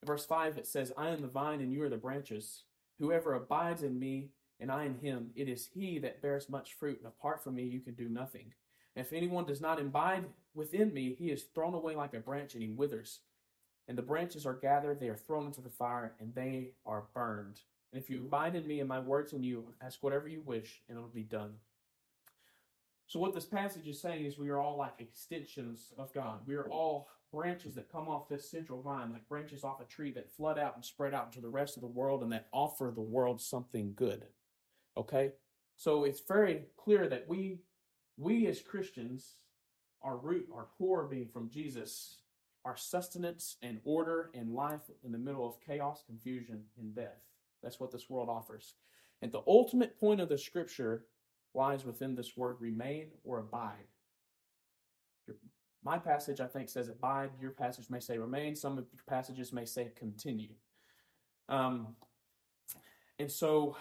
In 0.01 0.07
verse 0.07 0.25
5, 0.25 0.57
it 0.57 0.65
says, 0.65 0.92
I 0.97 1.09
am 1.09 1.21
the 1.21 1.27
vine 1.27 1.62
and 1.62 1.71
you 1.71 1.83
are 1.83 1.89
the 1.89 1.97
branches. 1.97 2.63
Whoever 2.97 3.35
abides 3.35 3.83
in 3.83 4.00
me 4.00 4.31
and 4.59 4.71
I 4.71 4.85
in 4.85 4.95
him, 4.95 5.30
it 5.35 5.47
is 5.47 5.69
he 5.74 6.00
that 6.00 6.21
bears 6.21 6.50
much 6.50 6.74
fruit, 6.74 6.97
and 6.97 7.07
apart 7.07 7.44
from 7.44 7.56
me 7.56 7.63
you 7.63 7.80
can 7.80 7.94
do 7.94 8.09
nothing. 8.09 8.51
If 9.00 9.13
anyone 9.13 9.46
does 9.46 9.62
not 9.62 9.80
abide 9.80 10.25
within 10.54 10.94
me, 10.94 11.16
he 11.18 11.31
is 11.31 11.44
thrown 11.44 11.74
away 11.74 11.96
like 11.96 12.13
a 12.13 12.19
branch 12.19 12.54
and 12.54 12.63
he 12.63 12.69
withers. 12.69 13.19
And 13.88 13.98
the 13.98 14.04
branches 14.04 14.46
are 14.46 14.54
gathered, 14.54 15.00
they 15.00 15.10
are 15.10 15.16
thrown 15.16 15.48
into 15.48 15.62
the 15.62 15.69
fire, 15.69 16.13
and 16.19 16.34
they 16.36 16.74
are 16.86 17.06
burned. 17.13 17.62
And 17.92 18.01
if 18.01 18.10
you 18.10 18.19
abide 18.19 18.56
in 18.56 18.68
me 18.68 18.80
and 18.80 18.88
my 18.88 19.00
words 19.00 19.34
in 19.34 19.42
you, 19.42 19.74
ask 19.81 20.04
whatever 20.04 20.28
you 20.28 20.42
wish, 20.46 20.81
and 20.88 20.98
it 20.98 21.01
will 21.01 21.07
be 21.07 21.24
done. 21.24 21.56
So, 23.07 23.19
what 23.19 23.33
this 23.33 23.45
passage 23.45 23.88
is 23.88 24.00
saying 24.00 24.26
is 24.26 24.38
we 24.38 24.50
are 24.50 24.59
all 24.59 24.78
like 24.78 24.94
extensions 25.00 25.92
of 25.97 26.14
God. 26.14 26.42
We 26.45 26.54
are 26.54 26.69
all 26.69 27.09
branches 27.31 27.73
that 27.76 27.92
come 27.92 28.07
off 28.07 28.30
this 28.30 28.50
central 28.50 28.83
vine, 28.83 29.12
like 29.12 29.28
branches 29.28 29.64
off 29.64 29.81
a 29.81 29.85
tree 29.85 30.12
that 30.12 30.31
flood 30.31 30.59
out 30.59 30.76
and 30.76 30.85
spread 30.85 31.16
out 31.16 31.26
into 31.26 31.42
the 31.42 31.50
rest 31.50 31.76
of 31.76 31.81
the 31.81 31.88
world 31.88 32.21
and 32.21 32.31
that 32.31 32.47
offer 32.52 32.92
the 32.94 33.02
world 33.02 33.42
something 33.42 33.94
good. 33.95 34.26
Okay? 34.95 35.31
So 35.76 36.04
it's 36.04 36.21
very 36.21 36.66
clear 36.78 37.07
that 37.07 37.26
we 37.28 37.59
we 38.19 38.47
as 38.47 38.61
Christians, 38.61 39.38
our 40.04 40.18
root, 40.18 40.47
our 40.54 40.68
core 40.78 41.07
being 41.07 41.28
from 41.28 41.49
Jesus, 41.49 42.18
our 42.66 42.76
sustenance 42.76 43.56
and 43.64 43.80
order 43.85 44.30
and 44.33 44.54
life 44.54 44.92
in 45.04 45.11
the 45.11 45.18
middle 45.18 45.47
of 45.47 45.61
chaos, 45.66 46.04
confusion, 46.06 46.64
and 46.78 46.94
death. 46.94 47.23
That's 47.64 47.80
what 47.80 47.92
this 47.92 48.09
world 48.09 48.30
offers. 48.30 48.76
And 49.21 49.31
the 49.31 49.42
ultimate 49.47 49.97
point 49.99 50.19
of 50.19 50.30
the 50.30 50.38
scripture 50.38 51.06
lies 51.54 51.85
within 51.85 52.16
this 52.16 52.35
word 52.38 52.57
remain 52.59 53.07
or 53.23 53.40
abide. 53.40 53.88
My 55.83 55.97
passage, 55.97 56.42
I 56.42 56.47
think, 56.47 56.68
says 56.68 56.90
abide. 56.90 57.31
Your 57.40 57.52
passage 57.52 57.90
may 57.90 58.02
say 58.02 58.18
remain. 58.18 58.56
Some 58.56 58.78
of 58.78 58.85
your 58.92 59.04
passages 59.07 59.54
may 59.54 59.66
say 59.66 59.92
continue. 59.95 60.54
Um, 61.47 61.95
and 63.18 63.31
so 63.31 63.78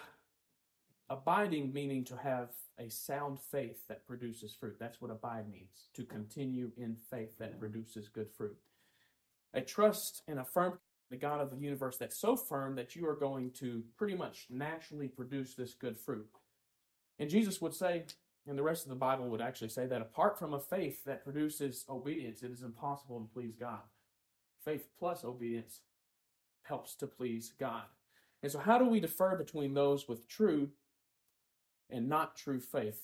Abiding 1.09 1.73
meaning 1.73 2.03
to 2.05 2.17
have 2.17 2.49
a 2.77 2.89
sound 2.89 3.39
faith 3.39 3.87
that 3.87 4.05
produces 4.05 4.53
fruit. 4.53 4.77
That's 4.79 5.01
what 5.01 5.11
abide 5.11 5.49
means. 5.49 5.89
To 5.95 6.03
continue 6.03 6.71
in 6.77 6.95
faith 7.09 7.37
that 7.39 7.59
produces 7.59 8.07
good 8.07 8.29
fruit. 8.31 8.57
A 9.53 9.61
trust 9.61 10.21
and 10.27 10.39
a 10.39 10.43
firm 10.43 10.77
the 11.09 11.17
God 11.17 11.41
of 11.41 11.49
the 11.49 11.57
universe 11.57 11.97
that's 11.97 12.19
so 12.19 12.35
firm 12.35 12.75
that 12.75 12.95
you 12.95 13.07
are 13.07 13.15
going 13.15 13.51
to 13.51 13.83
pretty 13.97 14.15
much 14.15 14.45
naturally 14.49 15.07
produce 15.07 15.55
this 15.55 15.73
good 15.73 15.97
fruit. 15.97 16.27
And 17.17 17.29
Jesus 17.29 17.59
would 17.61 17.73
say, 17.73 18.05
and 18.47 18.57
the 18.57 18.63
rest 18.63 18.83
of 18.83 18.89
the 18.89 18.95
Bible 18.95 19.27
would 19.29 19.41
actually 19.41 19.69
say 19.69 19.85
that 19.87 20.01
apart 20.01 20.37
from 20.37 20.53
a 20.53 20.59
faith 20.59 21.03
that 21.05 21.23
produces 21.23 21.85
obedience, 21.89 22.43
it 22.43 22.51
is 22.51 22.63
impossible 22.63 23.19
to 23.19 23.33
please 23.33 23.55
God. 23.59 23.81
Faith 24.63 24.87
plus 24.97 25.23
obedience 25.23 25.81
helps 26.63 26.95
to 26.95 27.07
please 27.07 27.53
God. 27.59 27.83
And 28.41 28.51
so, 28.51 28.59
how 28.59 28.77
do 28.77 28.85
we 28.85 28.99
defer 28.99 29.35
between 29.35 29.73
those 29.73 30.07
with 30.07 30.27
true 30.27 30.69
and 31.89 32.07
not 32.07 32.35
true 32.35 32.59
faith. 32.59 33.01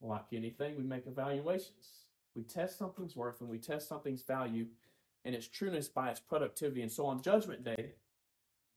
Like 0.00 0.26
anything, 0.32 0.76
we 0.76 0.84
make 0.84 1.06
evaluations. 1.06 2.06
We 2.34 2.42
test 2.42 2.78
something's 2.78 3.16
worth 3.16 3.40
and 3.40 3.50
we 3.50 3.58
test 3.58 3.88
something's 3.88 4.22
value 4.22 4.66
and 5.24 5.34
its 5.34 5.48
trueness 5.48 5.88
by 5.88 6.10
its 6.10 6.20
productivity. 6.20 6.82
And 6.82 6.90
so 6.90 7.06
on 7.06 7.22
Judgment 7.22 7.64
Day, 7.64 7.92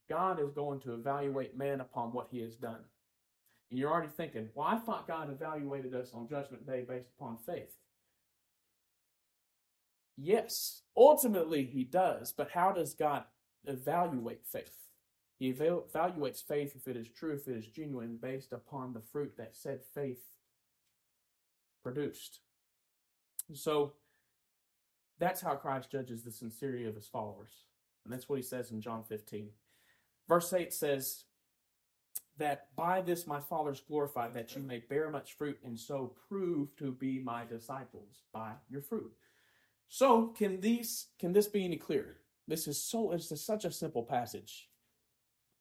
God 0.10 0.41
is 0.41 0.51
going 0.51 0.79
to 0.82 0.93
evaluate 0.93 1.58
man 1.58 1.79
upon 1.79 2.12
what 2.12 2.27
he 2.29 2.41
has 2.41 2.55
done. 2.55 2.82
And 3.70 3.79
you're 3.79 3.91
already 3.91 4.10
thinking, 4.10 4.50
well, 4.53 4.67
I 4.67 4.77
thought 4.77 5.08
God 5.08 5.32
evaluated 5.32 5.96
us 5.96 6.12
on 6.13 6.27
Judgment 6.27 6.67
Day 6.67 6.84
based 6.88 7.10
upon 7.17 7.38
faith. 7.38 7.77
Yes, 10.17 10.82
ultimately 10.96 11.63
he 11.63 11.84
does, 11.84 12.34
but 12.34 12.51
how 12.51 12.72
does 12.72 12.93
God 12.93 13.24
evaluate 13.65 14.46
faith? 14.46 14.83
He 15.43 15.51
evaluates 15.51 16.41
faith 16.41 16.73
if 16.73 16.88
it 16.88 16.95
is 16.95 17.09
true, 17.09 17.33
if 17.33 17.50
it 17.50 17.57
is 17.57 17.67
genuine, 17.67 18.15
based 18.15 18.53
upon 18.53 18.93
the 18.93 19.01
fruit 19.01 19.33
that 19.35 19.57
said 19.57 19.81
faith 19.93 20.23
produced. 21.83 22.39
So 23.53 23.91
that's 25.19 25.41
how 25.41 25.55
Christ 25.55 25.91
judges 25.91 26.23
the 26.23 26.31
sincerity 26.31 26.85
of 26.85 26.95
his 26.95 27.07
followers. 27.07 27.51
And 28.05 28.13
that's 28.13 28.29
what 28.29 28.38
he 28.38 28.41
says 28.41 28.71
in 28.71 28.79
John 28.79 29.03
15. 29.03 29.50
Verse 30.29 30.53
8 30.53 30.71
says, 30.71 31.25
That 32.38 32.73
by 32.77 33.01
this 33.01 33.27
my 33.27 33.41
Father 33.41 33.71
is 33.71 33.81
glorified, 33.81 34.33
that 34.35 34.55
you 34.55 34.62
may 34.62 34.79
bear 34.79 35.09
much 35.09 35.33
fruit, 35.33 35.59
and 35.65 35.77
so 35.77 36.15
prove 36.29 36.73
to 36.77 36.93
be 36.93 37.19
my 37.19 37.43
disciples 37.43 38.21
by 38.31 38.53
your 38.69 38.81
fruit. 38.81 39.12
So 39.89 40.27
can 40.27 40.62
these 40.62 41.07
can 41.19 41.33
this 41.33 41.50
be 41.50 41.65
any 41.65 41.75
clearer? 41.75 42.21
This 42.47 42.65
is 42.65 42.81
so 42.81 43.12
it's 43.12 43.45
such 43.45 43.65
a 43.65 43.71
simple 43.73 44.03
passage. 44.03 44.69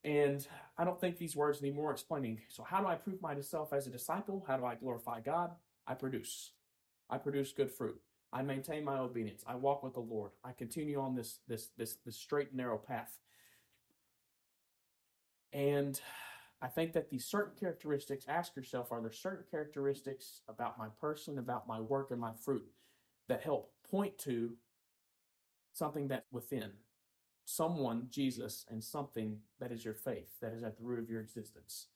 And 0.05 0.47
I 0.77 0.85
don't 0.85 1.01
think 1.01 1.17
these 1.17 1.37
words 1.37 1.63
need 1.63 1.77
more 1.77 1.93
explaining. 1.93 2.41
So 2.49 2.63
how 2.63 2.81
do 2.81 2.87
I 2.87 2.97
prove 2.97 3.23
myself 3.23 3.73
as 3.73 3.87
a 3.87 3.91
disciple? 3.91 4.45
How 4.47 4.57
do 4.57 4.65
I 4.65 4.75
glorify 4.75 5.21
God? 5.21 5.53
I 5.87 5.95
produce. 5.95 6.53
I 7.09 7.19
produce 7.19 7.53
good 7.53 7.71
fruit. 7.71 8.01
I 8.33 8.43
maintain 8.43 8.85
my 8.85 8.99
obedience. 8.99 9.45
I 9.47 9.55
walk 9.55 9.83
with 9.83 9.95
the 9.95 10.01
Lord. 10.01 10.33
I 10.43 10.53
continue 10.53 10.99
on 10.99 11.15
this 11.15 11.41
this 11.47 11.69
this 11.77 11.99
this 12.05 12.17
straight 12.17 12.49
and 12.49 12.57
narrow 12.57 12.79
path. 12.79 13.19
And 15.53 16.01
I 16.63 16.69
think 16.69 16.95
that 16.95 17.11
these 17.11 17.27
certain 17.27 17.59
characteristics, 17.59 18.25
ask 18.27 18.57
yourself, 18.57 18.91
are 18.91 19.03
there 19.03 19.13
certain 19.13 19.45
characteristics 19.51 20.41
about 20.49 20.79
my 20.79 20.89
person, 21.01 21.39
about 21.39 21.69
my 21.69 21.81
work, 21.81 22.11
and 22.11 22.21
my 22.21 22.33
fruit 22.33 22.65
that 23.29 23.43
help 23.43 23.73
point 23.91 24.17
to 24.19 24.55
something 25.75 26.09
that's 26.09 26.33
within 26.33 26.71
someone, 27.53 28.07
Jesus, 28.11 28.65
and 28.71 28.83
something 28.83 29.39
that 29.61 29.73
is 29.73 29.85
your 29.85 29.95
faith, 29.95 30.31
that 30.41 30.53
is 30.53 30.63
at 30.63 30.77
the 30.77 30.85
root 30.85 30.99
of 30.99 31.11
your 31.11 31.21
existence. 31.21 31.89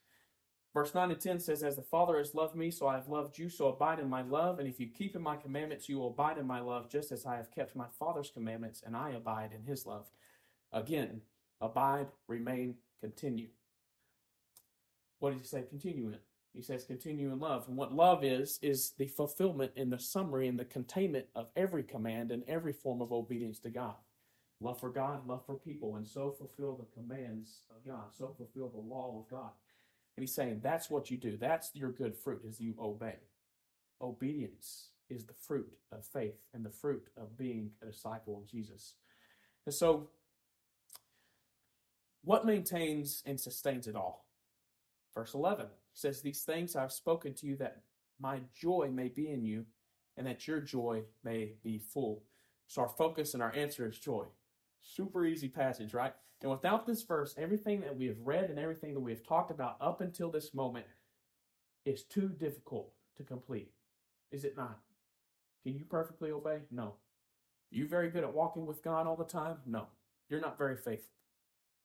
Verse 0.74 0.94
9 0.94 1.10
and 1.10 1.20
10 1.20 1.40
says, 1.40 1.62
As 1.62 1.76
the 1.76 1.82
Father 1.82 2.18
has 2.18 2.34
loved 2.34 2.54
me, 2.54 2.70
so 2.70 2.86
I 2.86 2.96
have 2.96 3.08
loved 3.08 3.38
you, 3.38 3.48
so 3.48 3.68
abide 3.68 3.98
in 3.98 4.10
my 4.10 4.20
love. 4.20 4.58
And 4.58 4.68
if 4.68 4.78
you 4.78 4.88
keep 4.88 5.16
in 5.16 5.22
my 5.22 5.36
commandments, 5.36 5.88
you 5.88 5.98
will 5.98 6.08
abide 6.08 6.36
in 6.36 6.46
my 6.46 6.60
love, 6.60 6.90
just 6.90 7.12
as 7.12 7.24
I 7.24 7.36
have 7.36 7.50
kept 7.50 7.74
my 7.74 7.86
Father's 7.98 8.30
commandments, 8.30 8.82
and 8.84 8.94
I 8.94 9.10
abide 9.12 9.52
in 9.54 9.62
his 9.62 9.86
love. 9.86 10.06
Again, 10.72 11.22
abide, 11.62 12.08
remain, 12.28 12.74
continue. 13.00 13.48
What 15.18 15.32
does 15.32 15.40
he 15.40 15.46
say? 15.46 15.62
Continue 15.62 16.08
in. 16.08 16.18
He 16.52 16.62
says, 16.62 16.84
continue 16.84 17.32
in 17.32 17.38
love. 17.38 17.68
And 17.68 17.76
what 17.76 17.94
love 17.94 18.24
is, 18.24 18.58
is 18.62 18.92
the 18.98 19.08
fulfillment 19.08 19.72
and 19.76 19.92
the 19.92 19.98
summary 19.98 20.48
and 20.48 20.58
the 20.58 20.64
containment 20.64 21.26
of 21.34 21.48
every 21.54 21.82
command 21.82 22.30
and 22.30 22.42
every 22.48 22.72
form 22.72 23.02
of 23.02 23.12
obedience 23.12 23.58
to 23.60 23.70
God. 23.70 23.96
Love 24.60 24.80
for 24.80 24.90
God, 24.90 25.26
love 25.26 25.44
for 25.44 25.54
people, 25.54 25.96
and 25.96 26.08
so 26.08 26.30
fulfill 26.30 26.76
the 26.76 27.00
commands 27.00 27.60
of 27.70 27.84
God, 27.86 28.06
so 28.16 28.34
fulfill 28.36 28.68
the 28.68 28.94
law 28.94 29.18
of 29.18 29.30
God. 29.30 29.50
And 30.16 30.22
he's 30.22 30.34
saying 30.34 30.60
that's 30.62 30.88
what 30.88 31.10
you 31.10 31.18
do. 31.18 31.36
That's 31.36 31.70
your 31.74 31.92
good 31.92 32.16
fruit, 32.16 32.42
is 32.46 32.58
you 32.58 32.74
obey. 32.80 33.16
Obedience 34.00 34.88
is 35.10 35.24
the 35.26 35.34
fruit 35.34 35.76
of 35.92 36.04
faith 36.06 36.40
and 36.54 36.64
the 36.64 36.70
fruit 36.70 37.08
of 37.16 37.36
being 37.36 37.70
a 37.82 37.86
disciple 37.86 38.38
of 38.38 38.50
Jesus. 38.50 38.94
And 39.66 39.74
so, 39.74 40.08
what 42.24 42.46
maintains 42.46 43.22
and 43.26 43.38
sustains 43.38 43.86
it 43.86 43.94
all? 43.94 44.26
Verse 45.14 45.34
11 45.34 45.66
says, 45.92 46.22
These 46.22 46.42
things 46.42 46.76
I've 46.76 46.92
spoken 46.92 47.34
to 47.34 47.46
you 47.46 47.56
that 47.56 47.82
my 48.18 48.40
joy 48.58 48.90
may 48.92 49.08
be 49.08 49.28
in 49.30 49.44
you 49.44 49.66
and 50.16 50.26
that 50.26 50.48
your 50.48 50.60
joy 50.60 51.02
may 51.22 51.52
be 51.62 51.78
full. 51.78 52.22
So 52.66 52.82
our 52.82 52.88
focus 52.88 53.34
and 53.34 53.42
our 53.42 53.54
answer 53.54 53.86
is 53.86 53.98
joy. 53.98 54.24
Super 54.80 55.24
easy 55.24 55.48
passage, 55.48 55.94
right? 55.94 56.14
And 56.42 56.50
without 56.50 56.86
this 56.86 57.02
verse, 57.02 57.34
everything 57.38 57.80
that 57.80 57.96
we 57.96 58.06
have 58.06 58.20
read 58.24 58.50
and 58.50 58.58
everything 58.58 58.94
that 58.94 59.00
we 59.00 59.10
have 59.10 59.22
talked 59.22 59.50
about 59.50 59.76
up 59.80 60.00
until 60.00 60.30
this 60.30 60.54
moment 60.54 60.86
is 61.84 62.04
too 62.04 62.28
difficult 62.28 62.92
to 63.16 63.22
complete. 63.22 63.72
Is 64.30 64.44
it 64.44 64.56
not? 64.56 64.78
Can 65.62 65.74
you 65.74 65.84
perfectly 65.84 66.30
obey? 66.30 66.58
No. 66.70 66.84
Are 66.84 66.94
you 67.70 67.88
very 67.88 68.10
good 68.10 68.24
at 68.24 68.34
walking 68.34 68.66
with 68.66 68.82
God 68.82 69.06
all 69.06 69.16
the 69.16 69.24
time? 69.24 69.56
No. 69.66 69.86
You're 70.28 70.40
not 70.40 70.58
very 70.58 70.76
faithful. 70.76 71.12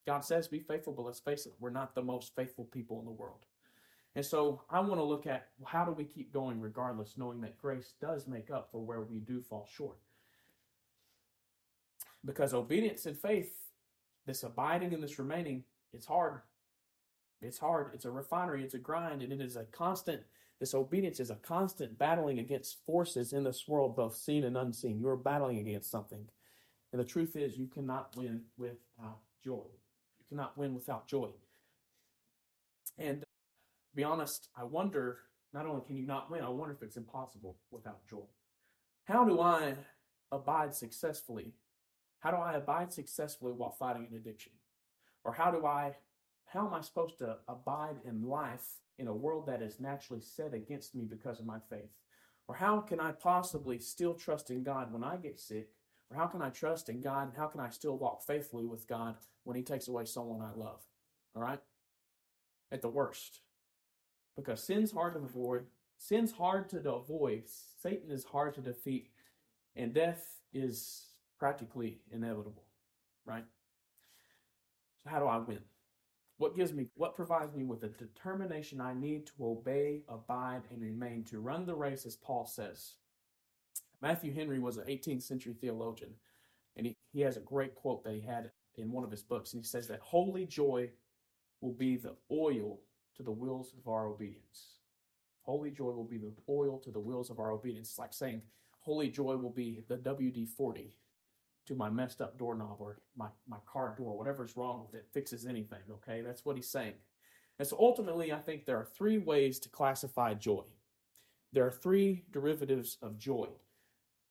God 0.06 0.26
says 0.26 0.48
be 0.48 0.60
faithful, 0.60 0.94
but 0.94 1.06
let's 1.06 1.20
face 1.20 1.46
it, 1.46 1.54
we're 1.60 1.70
not 1.70 1.96
the 1.96 2.02
most 2.02 2.36
faithful 2.36 2.66
people 2.66 3.00
in 3.00 3.06
the 3.06 3.12
world. 3.12 3.46
And 4.16 4.26
so 4.26 4.62
I 4.70 4.80
want 4.82 5.00
to 5.00 5.04
look 5.04 5.26
at 5.26 5.48
how 5.66 5.86
do 5.86 5.92
we 5.92 6.04
keep 6.04 6.34
going 6.34 6.60
regardless, 6.60 7.18
knowing 7.18 7.40
that 7.42 7.58
grace 7.58 7.94
does 8.02 8.28
make 8.28 8.52
up 8.52 8.70
for 8.72 8.84
where 8.84 9.02
we 9.02 9.20
do 9.20 9.40
fall 9.42 9.68
short. 9.72 9.98
Because 12.24 12.54
obedience 12.54 13.06
and 13.06 13.18
faith, 13.18 13.52
this 14.26 14.44
abiding 14.44 14.94
and 14.94 15.02
this 15.02 15.20
remaining, 15.20 15.64
it's 15.94 16.06
hard. 16.06 16.42
It's 17.42 17.58
hard. 17.58 17.92
It's 17.94 18.06
a 18.06 18.12
refinery. 18.12 18.64
It's 18.64 18.76
a 18.76 18.80
grind. 18.80 19.22
And 19.22 19.34
it 19.34 19.42
is 19.42 19.56
a 19.56 19.66
constant, 19.66 20.22
this 20.60 20.76
obedience 20.76 21.20
is 21.20 21.32
a 21.32 21.36
constant 21.36 21.98
battling 21.98 22.40
against 22.40 22.86
forces 22.86 23.34
in 23.34 23.44
this 23.44 23.68
world, 23.68 23.96
both 23.96 24.16
seen 24.16 24.44
and 24.44 24.58
unseen. 24.58 25.00
You're 25.00 25.16
battling 25.16 25.58
against 25.58 25.90
something. 25.90 26.28
And 26.92 27.00
the 27.00 27.06
truth 27.06 27.36
is, 27.36 27.58
you 27.58 27.68
cannot 27.68 28.16
win 28.16 28.42
without 28.58 29.22
joy. 29.44 29.66
You 30.20 30.26
cannot 30.30 30.58
win 30.58 30.76
without 30.76 31.08
joy. 31.08 31.30
And 32.98 33.22
to 33.22 33.28
be 33.96 34.04
honest, 34.04 34.50
I 34.56 34.64
wonder 34.64 35.20
not 35.54 35.66
only 35.66 35.82
can 35.82 35.98
you 35.98 36.06
not 36.06 36.30
win, 36.30 36.44
I 36.44 36.50
wonder 36.50 36.74
if 36.74 36.84
it's 36.84 36.98
impossible 36.98 37.58
without 37.72 38.06
joy. 38.08 38.28
How 39.06 39.26
do 39.26 39.42
I 39.42 39.76
abide 40.32 40.76
successfully? 40.76 41.54
How 42.22 42.32
do 42.32 42.38
I 42.38 42.54
abide 42.54 42.94
successfully 42.94 43.52
while 43.52 43.72
fighting 43.72 44.08
an 44.10 44.16
addiction? 44.16 44.54
Or 45.24 45.34
how 45.34 45.52
do 45.52 45.66
I 45.66 45.96
how 46.46 46.68
am 46.68 46.74
I 46.74 46.82
supposed 46.82 47.18
to 47.20 47.38
abide 47.48 47.98
in 48.06 48.24
life 48.24 48.80
in 49.00 49.08
a 49.08 49.14
world 49.14 49.46
that 49.48 49.62
is 49.62 49.80
naturally 49.80 50.22
set 50.22 50.54
against 50.54 50.94
me 50.96 51.06
because 51.06 51.40
of 51.40 51.46
my 51.46 51.60
faith? 51.70 51.92
Or 52.48 52.56
how 52.56 52.82
can 52.82 53.00
I 53.00 53.14
possibly 53.14 53.80
still 53.80 54.14
trust 54.14 54.52
in 54.52 54.64
God 54.64 54.92
when 54.92 55.04
I 55.04 55.16
get 55.16 55.40
sick? 55.40 55.70
Or 56.10 56.18
how 56.18 56.28
can 56.28 56.42
I 56.42 56.50
trust 56.50 56.90
in 56.90 57.00
God 57.00 57.30
and 57.30 57.38
how 57.38 57.48
can 57.48 57.62
I 57.62 57.70
still 57.70 57.98
walk 57.98 58.22
faithfully 58.22 58.66
with 58.66 58.88
God 58.88 59.16
when 59.46 59.56
He 59.56 59.64
takes 59.64 59.88
away 59.88 60.06
someone 60.06 60.42
I 60.42 60.54
love? 60.58 60.82
All 61.36 61.42
right? 61.42 61.62
At 62.70 62.82
the 62.82 62.90
worst, 62.90 63.40
because 64.36 64.64
sin's 64.64 64.92
hard 64.92 65.14
to 65.14 65.20
avoid. 65.20 65.66
Sin's 65.98 66.32
hard 66.32 66.70
to 66.70 66.92
avoid. 66.92 67.44
Satan 67.82 68.12
is 68.12 68.24
hard 68.26 68.54
to 68.56 68.62
defeat, 68.62 69.10
and 69.76 69.94
death 69.94 70.38
is 70.54 71.06
practically 71.42 71.98
inevitable, 72.12 72.62
right? 73.26 73.44
So 75.04 75.10
how 75.10 75.18
do 75.18 75.26
I 75.26 75.40
win? 75.40 75.58
What 76.38 76.56
gives 76.56 76.72
me, 76.72 76.86
what 76.94 77.16
provides 77.16 77.56
me 77.56 77.64
with 77.64 77.82
the 77.82 77.88
determination 77.88 78.80
I 78.80 78.94
need 78.94 79.26
to 79.26 79.34
obey, 79.42 80.04
abide, 80.08 80.62
and 80.70 80.80
remain 80.80 81.24
to 81.26 81.40
run 81.40 81.66
the 81.66 81.74
race, 81.74 82.06
as 82.06 82.16
Paul 82.16 82.46
says. 82.46 82.98
Matthew 84.04 84.32
Henry 84.32 84.60
was 84.60 84.78
an 84.78 84.86
18th 84.86 85.24
century 85.24 85.56
theologian, 85.60 86.12
and 86.78 86.86
he, 86.86 86.96
he 87.12 87.22
has 87.22 87.38
a 87.38 87.42
great 87.42 87.74
quote 87.74 88.04
that 88.04 88.14
he 88.14 88.22
had 88.22 88.52
in 88.76 88.92
one 88.92 89.04
of 89.04 89.10
his 89.10 89.24
books, 89.24 89.54
and 89.54 89.64
he 89.64 89.68
says 89.68 89.88
that 89.88 90.00
holy 90.00 90.46
joy 90.46 90.92
will 91.60 91.74
be 91.74 91.98
the 91.98 92.16
oil 92.32 92.78
to 93.18 93.24
the 93.24 93.32
wheels 93.32 93.74
of 93.80 93.92
our 93.92 94.06
obedience. 94.06 94.76
Holy 95.42 95.72
joy 95.72 95.90
will 95.90 96.04
be 96.04 96.20
the 96.20 96.34
oil 96.48 96.78
to 96.78 96.92
the 96.92 97.00
wheels 97.00 97.32
of 97.32 97.40
our 97.40 97.50
obedience. 97.50 97.90
It's 97.90 97.98
like 98.00 98.14
saying, 98.14 98.44
Holy 98.82 99.10
joy 99.10 99.38
will 99.38 99.50
be 99.50 99.84
the 99.88 99.98
WD 99.98 100.48
40 100.48 100.96
to 101.68 101.76
my 101.76 101.90
messed 101.90 102.22
up 102.22 102.38
doorknob 102.38 102.78
or 102.80 102.98
my, 103.16 103.28
my 103.48 103.58
car 103.66 103.96
door, 103.98 104.18
whatever's 104.18 104.58
wrong 104.58 104.86
with 104.86 105.00
it, 105.00 105.08
fixes 105.14 105.46
anything. 105.46 105.80
Okay, 105.90 106.22
that's 106.22 106.44
what 106.46 106.56
he's 106.56 106.70
saying. 106.70 106.94
And 107.60 107.68
so 107.68 107.78
ultimately, 107.80 108.34
I 108.34 108.40
think 108.40 108.66
there 108.66 108.78
are 108.78 108.86
three 108.86 109.20
ways 109.20 109.60
to 109.60 109.70
classify 109.70 110.34
joy. 110.34 110.64
There 111.54 111.66
are 111.66 111.72
three 111.72 112.24
derivatives 112.32 112.98
of 113.02 113.20
joy. 113.20 113.48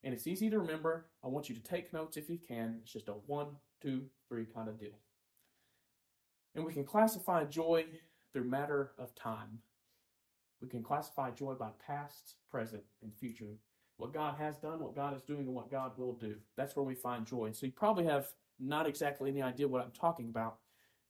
And 0.03 0.15
it's 0.15 0.27
easy 0.27 0.51
to 0.51 0.59
remember. 0.59 1.07
I 1.23 1.29
want 1.29 1.49
you 1.49 1.55
to 1.55 1.63
take 1.63 1.93
notes 1.93 2.17
if 2.17 2.31
you 2.31 2.39
can. 2.39 2.79
It's 2.83 2.93
just 2.93 3.09
a 3.09 3.13
one, 3.27 3.49
two, 3.83 4.07
three 4.29 4.47
kind 4.47 4.69
of 4.69 4.81
deal. 4.81 4.99
And 6.55 6.65
we 6.65 6.73
can 6.73 6.85
classify 6.85 7.45
joy 7.45 7.85
through 8.33 8.45
matter 8.45 8.93
of 8.99 9.15
time. 9.15 9.61
We 10.61 10.69
can 10.69 10.83
classify 10.83 11.31
joy 11.31 11.55
by 11.55 11.71
past, 11.87 12.35
present, 12.51 12.83
and 13.03 13.15
future. 13.15 13.59
What 14.01 14.15
God 14.15 14.37
has 14.39 14.57
done, 14.57 14.81
what 14.81 14.97
God 14.97 15.15
is 15.15 15.23
doing, 15.23 15.41
and 15.41 15.55
what 15.55 15.71
God 15.71 15.93
will 15.99 16.15
do. 16.15 16.37
That's 16.57 16.75
where 16.75 16.85
we 16.85 16.95
find 16.95 17.27
joy. 17.27 17.53
So 17.53 17.67
you 17.67 17.73
probably 17.73 18.05
have 18.07 18.29
not 18.59 18.87
exactly 18.87 19.31
any 19.31 19.43
idea 19.43 19.69
what 19.69 19.83
I'm 19.83 19.91
talking 19.91 20.31
about, 20.31 20.57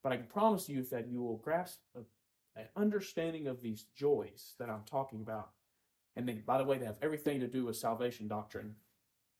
but 0.02 0.12
I 0.12 0.16
can 0.16 0.26
promise 0.26 0.68
you 0.68 0.82
that 0.84 1.08
you 1.08 1.22
will 1.22 1.36
grasp 1.36 1.78
an 1.94 2.64
understanding 2.76 3.46
of 3.46 3.62
these 3.62 3.84
joys 3.96 4.54
that 4.58 4.68
I'm 4.68 4.82
talking 4.90 5.20
about. 5.20 5.50
And 6.16 6.28
they, 6.28 6.34
by 6.34 6.58
the 6.58 6.64
way, 6.64 6.78
they 6.78 6.86
have 6.86 6.98
everything 7.00 7.38
to 7.40 7.46
do 7.46 7.66
with 7.66 7.76
salvation 7.76 8.26
doctrine. 8.26 8.74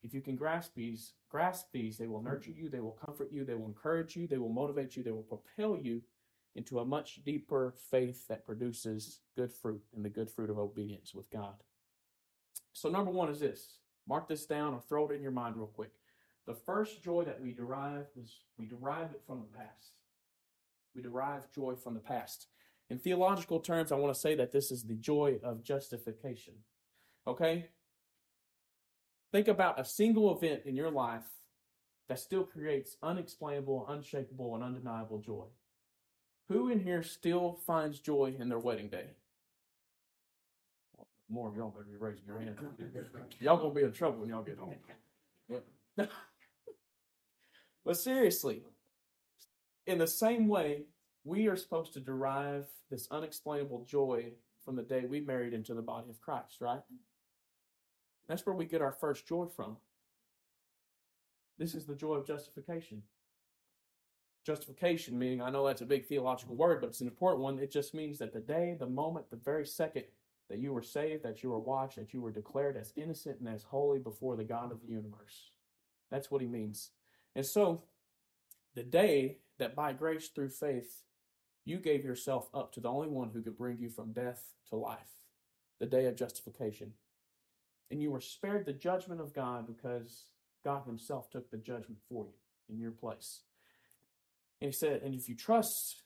If 0.01 0.13
you 0.13 0.21
can 0.21 0.37
grasp 0.37 0.71
these, 0.73 1.13
grasp 1.29 1.67
these, 1.73 1.97
they 1.97 2.07
will 2.07 2.23
nurture 2.23 2.51
you, 2.51 2.69
they 2.69 2.79
will 2.79 2.97
comfort 3.05 3.31
you, 3.31 3.43
they 3.43 3.55
will 3.55 3.65
encourage 3.65 4.15
you, 4.15 4.27
they 4.27 4.37
will 4.37 4.49
motivate 4.49 4.95
you, 4.95 5.03
they 5.03 5.11
will 5.11 5.23
propel 5.23 5.77
you 5.77 6.01
into 6.55 6.79
a 6.79 6.85
much 6.85 7.21
deeper 7.25 7.73
faith 7.89 8.27
that 8.27 8.45
produces 8.45 9.19
good 9.35 9.51
fruit 9.51 9.81
and 9.93 10.03
the 10.05 10.09
good 10.09 10.29
fruit 10.29 10.49
of 10.49 10.57
obedience 10.57 11.13
with 11.13 11.29
God. 11.31 11.55
So, 12.73 12.89
number 12.89 13.11
one 13.11 13.29
is 13.29 13.39
this 13.39 13.77
mark 14.07 14.27
this 14.27 14.45
down 14.45 14.73
or 14.73 14.81
throw 14.81 15.07
it 15.09 15.15
in 15.15 15.21
your 15.21 15.31
mind 15.31 15.55
real 15.55 15.67
quick. 15.67 15.91
The 16.47 16.53
first 16.53 17.03
joy 17.03 17.23
that 17.25 17.39
we 17.39 17.53
derive 17.53 18.07
is 18.19 18.39
we 18.57 18.65
derive 18.65 19.11
it 19.11 19.21
from 19.25 19.41
the 19.41 19.57
past. 19.57 19.93
We 20.95 21.01
derive 21.01 21.51
joy 21.53 21.75
from 21.75 21.93
the 21.93 21.99
past. 21.99 22.47
In 22.89 22.99
theological 22.99 23.59
terms, 23.59 23.91
I 23.91 23.95
want 23.95 24.13
to 24.13 24.19
say 24.19 24.35
that 24.35 24.51
this 24.51 24.71
is 24.71 24.83
the 24.83 24.95
joy 24.95 25.39
of 25.43 25.63
justification. 25.63 26.55
Okay? 27.25 27.69
Think 29.31 29.47
about 29.47 29.79
a 29.79 29.85
single 29.85 30.35
event 30.35 30.63
in 30.65 30.75
your 30.75 30.91
life 30.91 31.23
that 32.09 32.19
still 32.19 32.43
creates 32.43 32.97
unexplainable, 33.01 33.85
unshakable, 33.87 34.55
and 34.55 34.63
undeniable 34.63 35.19
joy. 35.19 35.45
Who 36.49 36.67
in 36.67 36.81
here 36.81 37.03
still 37.03 37.57
finds 37.65 37.99
joy 37.99 38.35
in 38.37 38.49
their 38.49 38.59
wedding 38.59 38.89
day? 38.89 39.11
More 41.31 41.47
of 41.47 41.55
y'all 41.55 41.69
better 41.69 41.85
be 41.85 41.95
raising 41.97 42.25
your 42.27 42.39
hand. 42.39 42.57
y'all 43.39 43.55
gonna 43.55 43.73
be 43.73 43.83
in 43.83 43.93
trouble 43.93 44.19
when 44.19 44.29
y'all 44.29 44.43
get 44.43 44.57
home. 44.57 44.75
but 47.85 47.97
seriously, 47.97 48.63
in 49.87 49.97
the 49.97 50.07
same 50.07 50.49
way, 50.49 50.83
we 51.23 51.47
are 51.47 51.55
supposed 51.55 51.93
to 51.93 52.01
derive 52.01 52.67
this 52.89 53.07
unexplainable 53.11 53.85
joy 53.85 54.33
from 54.65 54.75
the 54.75 54.83
day 54.83 55.05
we 55.05 55.21
married 55.21 55.53
into 55.53 55.73
the 55.73 55.81
body 55.81 56.09
of 56.09 56.19
Christ, 56.19 56.59
right? 56.59 56.81
That's 58.27 58.45
where 58.45 58.55
we 58.55 58.65
get 58.65 58.81
our 58.81 58.91
first 58.91 59.25
joy 59.25 59.45
from. 59.45 59.77
This 61.57 61.75
is 61.75 61.85
the 61.85 61.95
joy 61.95 62.15
of 62.15 62.27
justification. 62.27 63.03
Justification, 64.45 65.17
meaning, 65.17 65.41
I 65.41 65.49
know 65.49 65.65
that's 65.65 65.81
a 65.81 65.85
big 65.85 66.07
theological 66.07 66.55
word, 66.55 66.81
but 66.81 66.87
it's 66.87 67.01
an 67.01 67.07
important 67.07 67.43
one. 67.43 67.59
It 67.59 67.71
just 67.71 67.93
means 67.93 68.17
that 68.17 68.33
the 68.33 68.39
day, 68.39 68.75
the 68.77 68.87
moment, 68.87 69.29
the 69.29 69.37
very 69.37 69.65
second 69.65 70.03
that 70.51 70.59
you 70.59 70.73
were 70.73 70.81
saved, 70.81 71.23
that 71.23 71.41
you 71.41 71.49
were 71.49 71.59
washed, 71.59 71.95
that 71.95 72.13
you 72.13 72.19
were 72.19 72.29
declared 72.29 72.75
as 72.75 72.91
innocent 72.97 73.39
and 73.39 73.47
as 73.47 73.63
holy 73.63 73.99
before 73.99 74.35
the 74.35 74.43
God 74.43 74.69
of 74.69 74.81
the 74.81 74.91
universe. 74.91 75.51
That's 76.11 76.29
what 76.29 76.41
he 76.41 76.47
means. 76.47 76.89
And 77.37 77.45
so, 77.45 77.83
the 78.75 78.83
day 78.83 79.37
that 79.59 79.77
by 79.77 79.93
grace 79.93 80.27
through 80.27 80.49
faith, 80.49 81.03
you 81.63 81.77
gave 81.77 82.03
yourself 82.03 82.49
up 82.53 82.73
to 82.73 82.81
the 82.81 82.89
only 82.89 83.07
one 83.07 83.29
who 83.29 83.41
could 83.41 83.57
bring 83.57 83.77
you 83.79 83.87
from 83.87 84.11
death 84.11 84.53
to 84.69 84.75
life, 84.75 85.21
the 85.79 85.85
day 85.85 86.05
of 86.07 86.17
justification. 86.17 86.91
And 87.89 88.01
you 88.01 88.11
were 88.11 88.19
spared 88.19 88.65
the 88.65 88.73
judgment 88.73 89.21
of 89.21 89.33
God 89.33 89.65
because 89.65 90.25
God 90.65 90.83
Himself 90.85 91.29
took 91.29 91.49
the 91.49 91.57
judgment 91.57 91.99
for 92.09 92.25
you 92.25 92.73
in 92.75 92.77
your 92.77 92.91
place. 92.91 93.39
And 94.59 94.67
he 94.67 94.73
said, 94.73 95.01
and 95.01 95.15
if 95.15 95.29
you 95.29 95.35
trust 95.35 96.03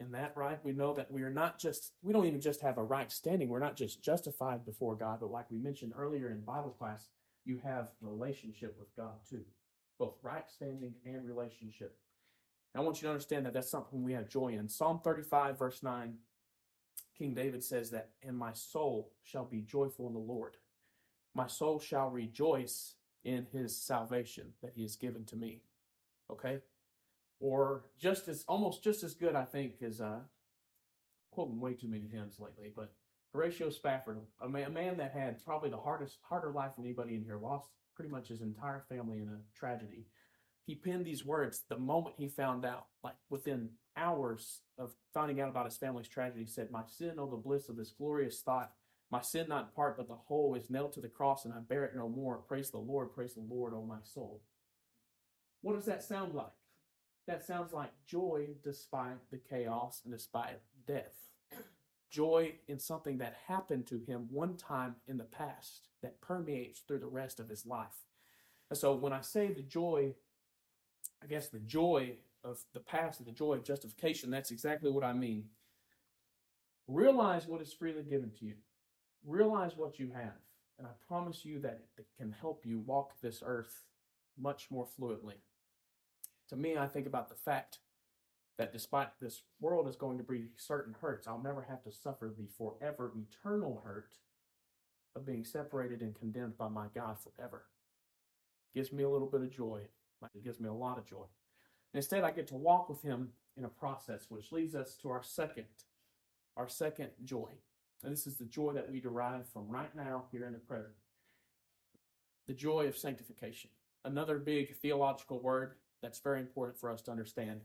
in 0.00 0.12
that, 0.12 0.32
right, 0.36 0.58
we 0.64 0.72
know 0.72 0.94
that 0.94 1.10
we 1.10 1.22
are 1.22 1.30
not 1.30 1.58
just, 1.58 1.92
we 2.02 2.12
don't 2.12 2.26
even 2.26 2.40
just 2.40 2.60
have 2.60 2.78
a 2.78 2.82
right 2.82 3.10
standing. 3.10 3.48
We're 3.48 3.58
not 3.58 3.76
just 3.76 4.02
justified 4.02 4.64
before 4.64 4.96
God, 4.96 5.18
but 5.20 5.30
like 5.30 5.50
we 5.50 5.58
mentioned 5.58 5.92
earlier 5.96 6.30
in 6.30 6.40
Bible 6.40 6.70
class, 6.70 7.08
you 7.44 7.60
have 7.64 7.90
relationship 8.00 8.76
with 8.78 8.94
God 8.96 9.14
too, 9.28 9.44
both 9.98 10.14
right 10.22 10.48
standing 10.50 10.94
and 11.04 11.26
relationship. 11.26 11.96
And 12.74 12.82
I 12.82 12.84
want 12.84 13.00
you 13.00 13.06
to 13.06 13.12
understand 13.12 13.46
that 13.46 13.52
that's 13.52 13.70
something 13.70 14.02
we 14.02 14.12
have 14.14 14.28
joy 14.28 14.48
in. 14.48 14.68
Psalm 14.68 15.00
35, 15.04 15.58
verse 15.58 15.82
9, 15.82 16.14
King 17.16 17.34
David 17.34 17.62
says 17.62 17.90
that, 17.90 18.10
and 18.22 18.36
my 18.36 18.52
soul 18.52 19.12
shall 19.22 19.44
be 19.44 19.60
joyful 19.60 20.06
in 20.08 20.14
the 20.14 20.18
Lord. 20.18 20.56
My 21.34 21.46
soul 21.46 21.78
shall 21.78 22.10
rejoice 22.10 22.94
in 23.24 23.46
his 23.52 23.76
salvation 23.76 24.52
that 24.62 24.72
he 24.74 24.82
has 24.82 24.96
given 24.96 25.24
to 25.26 25.36
me. 25.36 25.62
Okay? 26.30 26.58
Or 27.42 27.82
just 27.98 28.28
as 28.28 28.44
almost 28.46 28.84
just 28.84 29.02
as 29.02 29.14
good, 29.14 29.34
I 29.34 29.44
think, 29.44 29.82
as 29.82 30.00
uh, 30.00 30.20
quoting 31.32 31.60
way 31.60 31.74
too 31.74 31.88
many 31.88 32.06
hymns 32.06 32.38
lately, 32.38 32.72
but 32.74 32.92
Horatio 33.34 33.68
Spafford, 33.70 34.20
a 34.40 34.48
man, 34.48 34.66
a 34.68 34.70
man 34.70 34.96
that 34.98 35.12
had 35.12 35.44
probably 35.44 35.68
the 35.68 35.76
hardest, 35.76 36.18
harder 36.22 36.52
life 36.52 36.76
than 36.76 36.84
anybody 36.84 37.16
in 37.16 37.24
here, 37.24 37.38
lost 37.38 37.68
pretty 37.96 38.10
much 38.10 38.28
his 38.28 38.42
entire 38.42 38.84
family 38.88 39.18
in 39.18 39.28
a 39.28 39.58
tragedy. 39.58 40.06
He 40.66 40.76
penned 40.76 41.04
these 41.04 41.24
words 41.24 41.64
the 41.68 41.78
moment 41.78 42.14
he 42.16 42.28
found 42.28 42.64
out, 42.64 42.86
like 43.02 43.16
within 43.28 43.70
hours 43.96 44.60
of 44.78 44.92
finding 45.12 45.40
out 45.40 45.48
about 45.48 45.64
his 45.64 45.76
family's 45.76 46.08
tragedy, 46.08 46.46
said, 46.46 46.70
My 46.70 46.82
sin, 46.86 47.14
oh, 47.18 47.28
the 47.28 47.36
bliss 47.36 47.68
of 47.68 47.76
this 47.76 47.90
glorious 47.90 48.40
thought. 48.40 48.70
My 49.10 49.20
sin, 49.20 49.46
not 49.48 49.64
in 49.64 49.74
part, 49.74 49.96
but 49.96 50.06
the 50.06 50.14
whole, 50.14 50.54
is 50.54 50.70
nailed 50.70 50.92
to 50.92 51.00
the 51.00 51.08
cross, 51.08 51.44
and 51.44 51.52
I 51.52 51.58
bear 51.58 51.84
it 51.84 51.96
no 51.96 52.08
more. 52.08 52.36
Praise 52.36 52.70
the 52.70 52.78
Lord, 52.78 53.12
praise 53.12 53.34
the 53.34 53.40
Lord, 53.40 53.72
oh 53.74 53.84
my 53.84 53.98
soul. 54.04 54.42
What 55.60 55.74
does 55.74 55.86
that 55.86 56.04
sound 56.04 56.34
like? 56.34 56.52
That 57.26 57.44
sounds 57.44 57.72
like 57.72 57.92
joy 58.06 58.48
despite 58.62 59.30
the 59.30 59.38
chaos 59.38 60.02
and 60.04 60.12
despite 60.12 60.60
death. 60.86 61.14
Joy 62.10 62.54
in 62.68 62.78
something 62.78 63.18
that 63.18 63.36
happened 63.46 63.86
to 63.86 64.00
him 64.06 64.26
one 64.30 64.56
time 64.56 64.96
in 65.06 65.16
the 65.16 65.24
past 65.24 65.88
that 66.02 66.20
permeates 66.20 66.80
through 66.80 66.98
the 66.98 67.06
rest 67.06 67.40
of 67.40 67.48
his 67.48 67.64
life. 67.64 68.06
And 68.70 68.78
so 68.78 68.94
when 68.94 69.12
I 69.12 69.20
say 69.20 69.52
the 69.52 69.62
joy, 69.62 70.14
I 71.22 71.26
guess 71.26 71.48
the 71.48 71.60
joy 71.60 72.16
of 72.44 72.58
the 72.74 72.80
past 72.80 73.20
and 73.20 73.26
the 73.26 73.32
joy 73.32 73.54
of 73.54 73.64
justification, 73.64 74.30
that's 74.30 74.50
exactly 74.50 74.90
what 74.90 75.04
I 75.04 75.12
mean. 75.12 75.44
Realize 76.88 77.46
what 77.46 77.62
is 77.62 77.72
freely 77.72 78.02
given 78.02 78.30
to 78.40 78.44
you. 78.44 78.54
Realize 79.24 79.76
what 79.76 79.98
you 79.98 80.10
have. 80.12 80.40
And 80.78 80.86
I 80.86 80.90
promise 81.06 81.44
you 81.44 81.60
that 81.60 81.82
it 81.96 82.06
can 82.18 82.32
help 82.32 82.66
you 82.66 82.80
walk 82.80 83.12
this 83.20 83.42
earth 83.46 83.84
much 84.36 84.66
more 84.70 84.86
fluently. 84.86 85.36
To 86.52 86.58
me, 86.58 86.76
I 86.76 86.86
think 86.86 87.06
about 87.06 87.30
the 87.30 87.34
fact 87.34 87.78
that 88.58 88.74
despite 88.74 89.18
this 89.18 89.40
world 89.58 89.88
is 89.88 89.96
going 89.96 90.18
to 90.18 90.24
bring 90.24 90.50
certain 90.58 90.94
hurts, 91.00 91.26
I'll 91.26 91.42
never 91.42 91.62
have 91.62 91.82
to 91.84 91.90
suffer 91.90 92.30
the 92.36 92.46
forever 92.58 93.10
eternal 93.16 93.80
hurt 93.82 94.18
of 95.16 95.24
being 95.24 95.46
separated 95.46 96.02
and 96.02 96.14
condemned 96.14 96.58
by 96.58 96.68
my 96.68 96.88
God 96.94 97.16
forever. 97.18 97.64
It 98.74 98.78
gives 98.78 98.92
me 98.92 99.02
a 99.02 99.08
little 99.08 99.28
bit 99.28 99.40
of 99.40 99.50
joy. 99.50 99.80
It 100.34 100.44
gives 100.44 100.60
me 100.60 100.68
a 100.68 100.74
lot 100.74 100.98
of 100.98 101.06
joy. 101.06 101.24
instead, 101.94 102.22
I 102.22 102.30
get 102.30 102.48
to 102.48 102.54
walk 102.54 102.90
with 102.90 103.00
Him 103.00 103.30
in 103.56 103.64
a 103.64 103.68
process, 103.68 104.26
which 104.28 104.52
leads 104.52 104.74
us 104.74 104.94
to 105.00 105.08
our 105.08 105.22
second, 105.22 105.64
our 106.58 106.68
second 106.68 107.12
joy. 107.24 107.48
And 108.04 108.12
this 108.12 108.26
is 108.26 108.36
the 108.36 108.44
joy 108.44 108.74
that 108.74 108.92
we 108.92 109.00
derive 109.00 109.48
from 109.48 109.70
right 109.70 109.94
now, 109.96 110.24
here 110.30 110.44
in 110.44 110.52
the 110.52 110.58
present. 110.58 110.92
The 112.46 112.52
joy 112.52 112.88
of 112.88 112.98
sanctification. 112.98 113.70
Another 114.04 114.38
big 114.38 114.76
theological 114.76 115.40
word 115.40 115.76
that's 116.02 116.20
very 116.20 116.40
important 116.40 116.78
for 116.78 116.90
us 116.90 117.00
to 117.02 117.10
understand. 117.10 117.60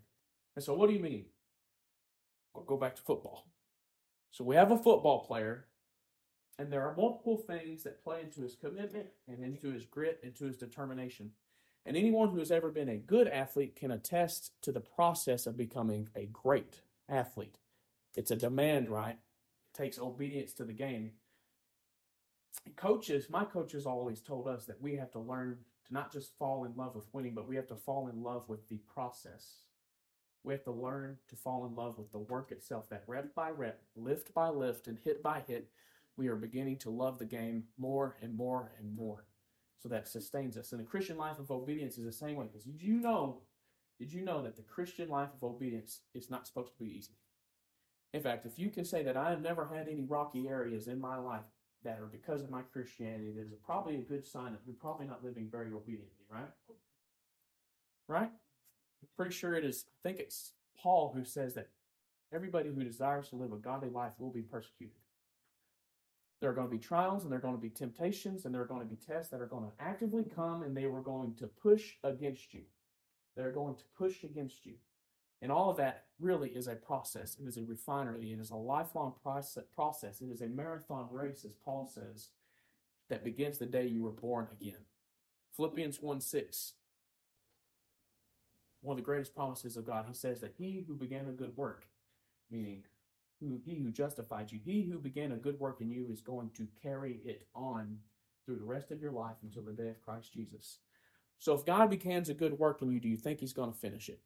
And 0.55 0.63
so, 0.63 0.73
what 0.73 0.87
do 0.87 0.95
you 0.95 1.01
mean? 1.01 1.25
Go 2.65 2.77
back 2.77 2.95
to 2.95 3.01
football. 3.01 3.47
So, 4.31 4.43
we 4.43 4.55
have 4.55 4.71
a 4.71 4.77
football 4.77 5.25
player, 5.25 5.65
and 6.57 6.71
there 6.71 6.83
are 6.83 6.95
multiple 6.95 7.37
things 7.37 7.83
that 7.83 8.03
play 8.03 8.21
into 8.21 8.41
his 8.41 8.55
commitment 8.55 9.07
and 9.27 9.43
into 9.43 9.71
his 9.71 9.85
grit, 9.85 10.19
into 10.23 10.45
his 10.45 10.57
determination. 10.57 11.31
And 11.85 11.95
anyone 11.95 12.29
who 12.29 12.39
has 12.39 12.51
ever 12.51 12.69
been 12.69 12.89
a 12.89 12.97
good 12.97 13.27
athlete 13.27 13.75
can 13.75 13.91
attest 13.91 14.51
to 14.63 14.71
the 14.71 14.81
process 14.81 15.47
of 15.47 15.55
becoming 15.55 16.09
a 16.15 16.25
great 16.25 16.81
athlete. 17.07 17.59
It's 18.15 18.31
a 18.31 18.35
demand, 18.35 18.89
right? 18.89 19.17
It 19.73 19.77
takes 19.77 19.97
obedience 19.97 20.53
to 20.53 20.65
the 20.65 20.73
game. 20.73 21.11
Coaches, 22.75 23.29
my 23.29 23.43
coaches 23.43 23.85
always 23.85 24.21
told 24.21 24.47
us 24.47 24.65
that 24.65 24.81
we 24.81 24.95
have 24.95 25.11
to 25.11 25.19
learn 25.19 25.57
to 25.87 25.93
not 25.93 26.11
just 26.11 26.37
fall 26.37 26.65
in 26.65 26.75
love 26.75 26.95
with 26.95 27.07
winning, 27.13 27.33
but 27.33 27.47
we 27.47 27.55
have 27.55 27.67
to 27.67 27.75
fall 27.75 28.07
in 28.07 28.21
love 28.21 28.47
with 28.47 28.67
the 28.67 28.77
process. 28.93 29.63
We 30.43 30.53
have 30.53 30.63
to 30.65 30.71
learn 30.71 31.17
to 31.29 31.35
fall 31.35 31.65
in 31.65 31.75
love 31.75 31.97
with 31.97 32.11
the 32.11 32.19
work 32.19 32.51
itself, 32.51 32.89
that 32.89 33.03
rep 33.07 33.33
by 33.33 33.49
rep, 33.49 33.81
lift 33.95 34.33
by 34.33 34.49
lift, 34.49 34.87
and 34.87 34.97
hit 34.97 35.23
by 35.23 35.43
hit, 35.47 35.69
we 36.17 36.27
are 36.27 36.35
beginning 36.35 36.77
to 36.77 36.89
love 36.89 37.19
the 37.19 37.25
game 37.25 37.65
more 37.77 38.17
and 38.21 38.35
more 38.35 38.71
and 38.79 38.95
more. 38.95 39.25
So 39.79 39.87
that 39.89 40.07
sustains 40.07 40.57
us. 40.57 40.71
And 40.71 40.81
the 40.81 40.85
Christian 40.85 41.17
life 41.17 41.39
of 41.39 41.51
obedience 41.51 41.97
is 41.97 42.05
the 42.05 42.11
same 42.11 42.35
way. 42.35 42.47
Because 42.47 42.63
did 42.63 42.81
you 42.81 42.99
know, 42.99 43.41
did 43.99 44.11
you 44.11 44.21
know 44.21 44.41
that 44.43 44.55
the 44.55 44.63
Christian 44.63 45.09
life 45.09 45.29
of 45.35 45.43
obedience 45.43 46.01
is 46.15 46.31
not 46.31 46.47
supposed 46.47 46.73
to 46.73 46.83
be 46.83 46.97
easy? 46.97 47.13
In 48.13 48.21
fact, 48.21 48.45
if 48.45 48.57
you 48.57 48.69
can 48.69 48.83
say 48.83 49.03
that 49.03 49.17
I 49.17 49.29
have 49.29 49.41
never 49.41 49.67
had 49.67 49.87
any 49.87 50.03
rocky 50.03 50.47
areas 50.47 50.87
in 50.87 50.99
my 50.99 51.17
life, 51.17 51.45
that 51.83 51.99
are 51.99 52.07
because 52.11 52.41
of 52.41 52.49
my 52.49 52.61
Christianity, 52.61 53.31
that 53.35 53.47
is 53.47 53.59
probably 53.65 53.95
a 53.95 54.01
good 54.01 54.25
sign 54.25 54.51
that 54.51 54.61
we're 54.65 54.73
probably 54.73 55.07
not 55.07 55.23
living 55.23 55.47
very 55.51 55.67
obediently, 55.67 56.25
right? 56.29 56.49
Right? 58.07 58.31
I'm 59.01 59.07
pretty 59.15 59.33
sure 59.33 59.53
it 59.53 59.63
is, 59.63 59.85
I 59.87 60.07
think 60.07 60.19
it's 60.19 60.53
Paul 60.77 61.13
who 61.15 61.23
says 61.23 61.53
that 61.55 61.69
everybody 62.33 62.69
who 62.69 62.83
desires 62.83 63.29
to 63.29 63.35
live 63.35 63.53
a 63.53 63.57
godly 63.57 63.89
life 63.89 64.13
will 64.19 64.31
be 64.31 64.41
persecuted. 64.41 64.95
There 66.39 66.49
are 66.49 66.53
going 66.53 66.67
to 66.67 66.75
be 66.75 66.79
trials 66.79 67.23
and 67.23 67.31
there 67.31 67.39
are 67.39 67.41
going 67.41 67.55
to 67.55 67.61
be 67.61 67.69
temptations 67.69 68.45
and 68.45 68.53
there 68.53 68.61
are 68.61 68.67
going 68.67 68.81
to 68.81 68.87
be 68.87 68.95
tests 68.95 69.31
that 69.31 69.41
are 69.41 69.47
going 69.47 69.63
to 69.63 69.83
actively 69.83 70.23
come 70.23 70.61
and 70.63 70.75
they 70.75 70.85
were 70.85 71.01
going 71.01 71.33
to 71.35 71.47
push 71.47 71.93
against 72.03 72.53
you. 72.53 72.61
They're 73.35 73.51
going 73.51 73.75
to 73.75 73.83
push 73.97 74.23
against 74.23 74.65
you. 74.65 74.73
And 75.41 75.51
all 75.51 75.69
of 75.69 75.77
that 75.77 76.05
really 76.19 76.49
is 76.49 76.67
a 76.67 76.75
process. 76.75 77.37
It 77.39 77.47
is 77.47 77.57
a 77.57 77.63
refinery. 77.63 78.31
It 78.31 78.39
is 78.39 78.49
a 78.49 78.55
lifelong 78.55 79.13
process. 79.23 80.21
It 80.21 80.31
is 80.31 80.41
a 80.41 80.47
marathon 80.47 81.07
race, 81.11 81.45
as 81.45 81.53
Paul 81.53 81.85
says, 81.85 82.29
that 83.09 83.23
begins 83.23 83.57
the 83.57 83.67
day 83.67 83.85
you 83.85 84.03
were 84.03 84.11
born 84.11 84.47
again. 84.51 84.85
Philippians 85.55 86.01
1 86.01 86.21
6. 86.21 86.73
One 88.81 88.93
of 88.93 88.97
the 88.97 89.05
greatest 89.05 89.35
promises 89.35 89.77
of 89.77 89.85
God. 89.85 90.05
He 90.07 90.13
says 90.13 90.41
that 90.41 90.55
he 90.57 90.83
who 90.87 90.95
began 90.95 91.27
a 91.27 91.31
good 91.31 91.55
work, 91.55 91.85
meaning 92.49 92.83
who, 93.39 93.59
he 93.63 93.75
who 93.75 93.91
justified 93.91 94.51
you, 94.51 94.59
he 94.63 94.83
who 94.83 94.97
began 94.99 95.31
a 95.31 95.37
good 95.37 95.59
work 95.59 95.81
in 95.81 95.89
you 95.89 96.07
is 96.09 96.21
going 96.21 96.49
to 96.57 96.67
carry 96.81 97.19
it 97.25 97.47
on 97.53 97.97
through 98.45 98.57
the 98.57 98.63
rest 98.63 98.91
of 98.91 99.01
your 99.01 99.11
life 99.11 99.35
until 99.43 99.63
the 99.63 99.73
day 99.73 99.89
of 99.89 100.01
Christ 100.01 100.33
Jesus. 100.33 100.79
So 101.39 101.53
if 101.53 101.65
God 101.65 101.89
begins 101.89 102.29
a 102.29 102.33
good 102.33 102.57
work 102.57 102.81
in 102.81 102.91
you, 102.91 102.99
do 102.99 103.09
you 103.09 103.17
think 103.17 103.39
he's 103.39 103.53
going 103.53 103.71
to 103.71 103.77
finish 103.77 104.09
it? 104.09 104.21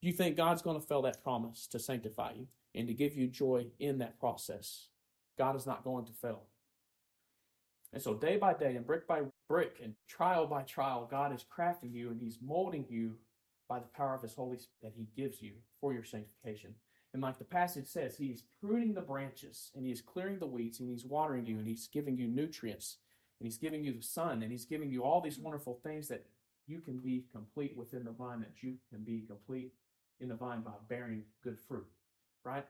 You 0.00 0.12
think 0.12 0.36
God's 0.36 0.62
going 0.62 0.80
to 0.80 0.86
fill 0.86 1.02
that 1.02 1.22
promise 1.24 1.66
to 1.68 1.78
sanctify 1.78 2.32
you 2.36 2.46
and 2.74 2.86
to 2.86 2.94
give 2.94 3.16
you 3.16 3.26
joy 3.26 3.66
in 3.80 3.98
that 3.98 4.18
process? 4.18 4.88
God 5.36 5.56
is 5.56 5.66
not 5.66 5.84
going 5.84 6.04
to 6.06 6.12
fail. 6.12 6.42
And 7.92 8.02
so, 8.02 8.14
day 8.14 8.36
by 8.36 8.54
day, 8.54 8.76
and 8.76 8.86
brick 8.86 9.06
by 9.08 9.22
brick, 9.48 9.78
and 9.82 9.94
trial 10.08 10.46
by 10.46 10.62
trial, 10.62 11.08
God 11.10 11.34
is 11.34 11.44
crafting 11.44 11.92
you 11.92 12.10
and 12.10 12.20
He's 12.20 12.38
molding 12.42 12.84
you 12.88 13.14
by 13.68 13.78
the 13.78 13.86
power 13.86 14.14
of 14.14 14.22
His 14.22 14.34
Holy 14.34 14.58
Spirit 14.58 14.94
that 14.94 14.98
He 14.98 15.08
gives 15.20 15.42
you 15.42 15.52
for 15.80 15.92
your 15.92 16.04
sanctification. 16.04 16.74
And 17.14 17.22
like 17.22 17.38
the 17.38 17.44
passage 17.44 17.86
says, 17.86 18.16
He's 18.16 18.44
pruning 18.60 18.94
the 18.94 19.00
branches 19.00 19.70
and 19.74 19.86
He's 19.86 20.02
clearing 20.02 20.38
the 20.38 20.46
weeds 20.46 20.80
and 20.80 20.90
He's 20.90 21.06
watering 21.06 21.46
you 21.46 21.58
and 21.58 21.66
He's 21.66 21.88
giving 21.88 22.18
you 22.18 22.28
nutrients 22.28 22.98
and 23.40 23.46
He's 23.46 23.58
giving 23.58 23.82
you 23.82 23.94
the 23.94 24.02
sun 24.02 24.42
and 24.42 24.52
He's 24.52 24.66
giving 24.66 24.90
you 24.90 25.02
all 25.02 25.22
these 25.22 25.38
wonderful 25.38 25.80
things 25.82 26.08
that 26.08 26.26
you 26.66 26.80
can 26.80 26.98
be 26.98 27.24
complete 27.32 27.74
within 27.74 28.04
the 28.04 28.12
vine, 28.12 28.40
that 28.40 28.62
you 28.62 28.74
can 28.90 29.02
be 29.02 29.24
complete 29.26 29.72
in 30.20 30.28
the 30.28 30.34
vine 30.34 30.60
by 30.62 30.72
bearing 30.88 31.24
good 31.42 31.58
fruit, 31.58 31.86
right? 32.44 32.66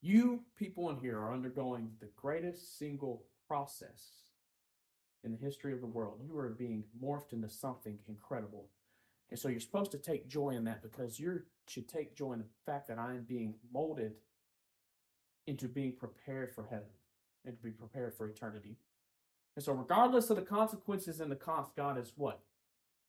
You 0.00 0.40
people 0.56 0.90
in 0.90 0.98
here 0.98 1.18
are 1.18 1.32
undergoing 1.32 1.92
the 2.00 2.10
greatest 2.16 2.78
single 2.78 3.24
process 3.48 4.24
in 5.24 5.32
the 5.32 5.38
history 5.38 5.72
of 5.72 5.80
the 5.80 5.86
world. 5.86 6.20
You 6.22 6.38
are 6.38 6.50
being 6.50 6.84
morphed 7.02 7.32
into 7.32 7.48
something 7.48 7.98
incredible. 8.06 8.68
And 9.30 9.38
so 9.38 9.48
you're 9.48 9.60
supposed 9.60 9.90
to 9.92 9.98
take 9.98 10.28
joy 10.28 10.50
in 10.50 10.64
that 10.64 10.82
because 10.82 11.18
you 11.18 11.42
should 11.66 11.88
take 11.88 12.14
joy 12.14 12.32
in 12.32 12.40
the 12.40 12.44
fact 12.66 12.88
that 12.88 12.98
I 12.98 13.14
am 13.14 13.24
being 13.26 13.54
molded 13.72 14.12
into 15.46 15.68
being 15.68 15.92
prepared 15.92 16.54
for 16.54 16.64
heaven 16.64 16.92
and 17.44 17.56
to 17.56 17.62
be 17.62 17.70
prepared 17.70 18.14
for 18.14 18.28
eternity. 18.28 18.76
And 19.56 19.64
so, 19.64 19.72
regardless 19.72 20.30
of 20.30 20.36
the 20.36 20.42
consequences 20.42 21.20
and 21.20 21.30
the 21.30 21.36
cost, 21.36 21.76
God 21.76 21.98
is 21.98 22.12
what? 22.16 22.40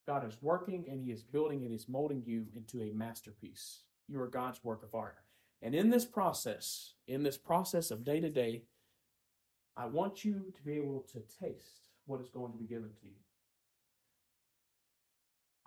God 0.07 0.27
is 0.27 0.37
working 0.41 0.85
and 0.89 1.01
He 1.01 1.11
is 1.11 1.23
building 1.23 1.63
and 1.63 1.71
He's 1.71 1.89
molding 1.89 2.23
you 2.25 2.45
into 2.55 2.81
a 2.81 2.93
masterpiece. 2.93 3.83
You 4.07 4.21
are 4.21 4.27
God's 4.27 4.63
work 4.63 4.83
of 4.83 4.93
art. 4.93 5.17
And 5.61 5.73
in 5.73 5.89
this 5.89 6.05
process, 6.05 6.93
in 7.07 7.23
this 7.23 7.37
process 7.37 7.91
of 7.91 8.03
day 8.03 8.19
to 8.19 8.29
day, 8.29 8.63
I 9.77 9.85
want 9.87 10.23
you 10.23 10.53
to 10.55 10.63
be 10.63 10.73
able 10.73 11.05
to 11.11 11.21
taste 11.43 11.89
what 12.05 12.21
is 12.21 12.29
going 12.29 12.51
to 12.51 12.57
be 12.57 12.65
given 12.65 12.89
to 13.01 13.05
you. 13.05 13.15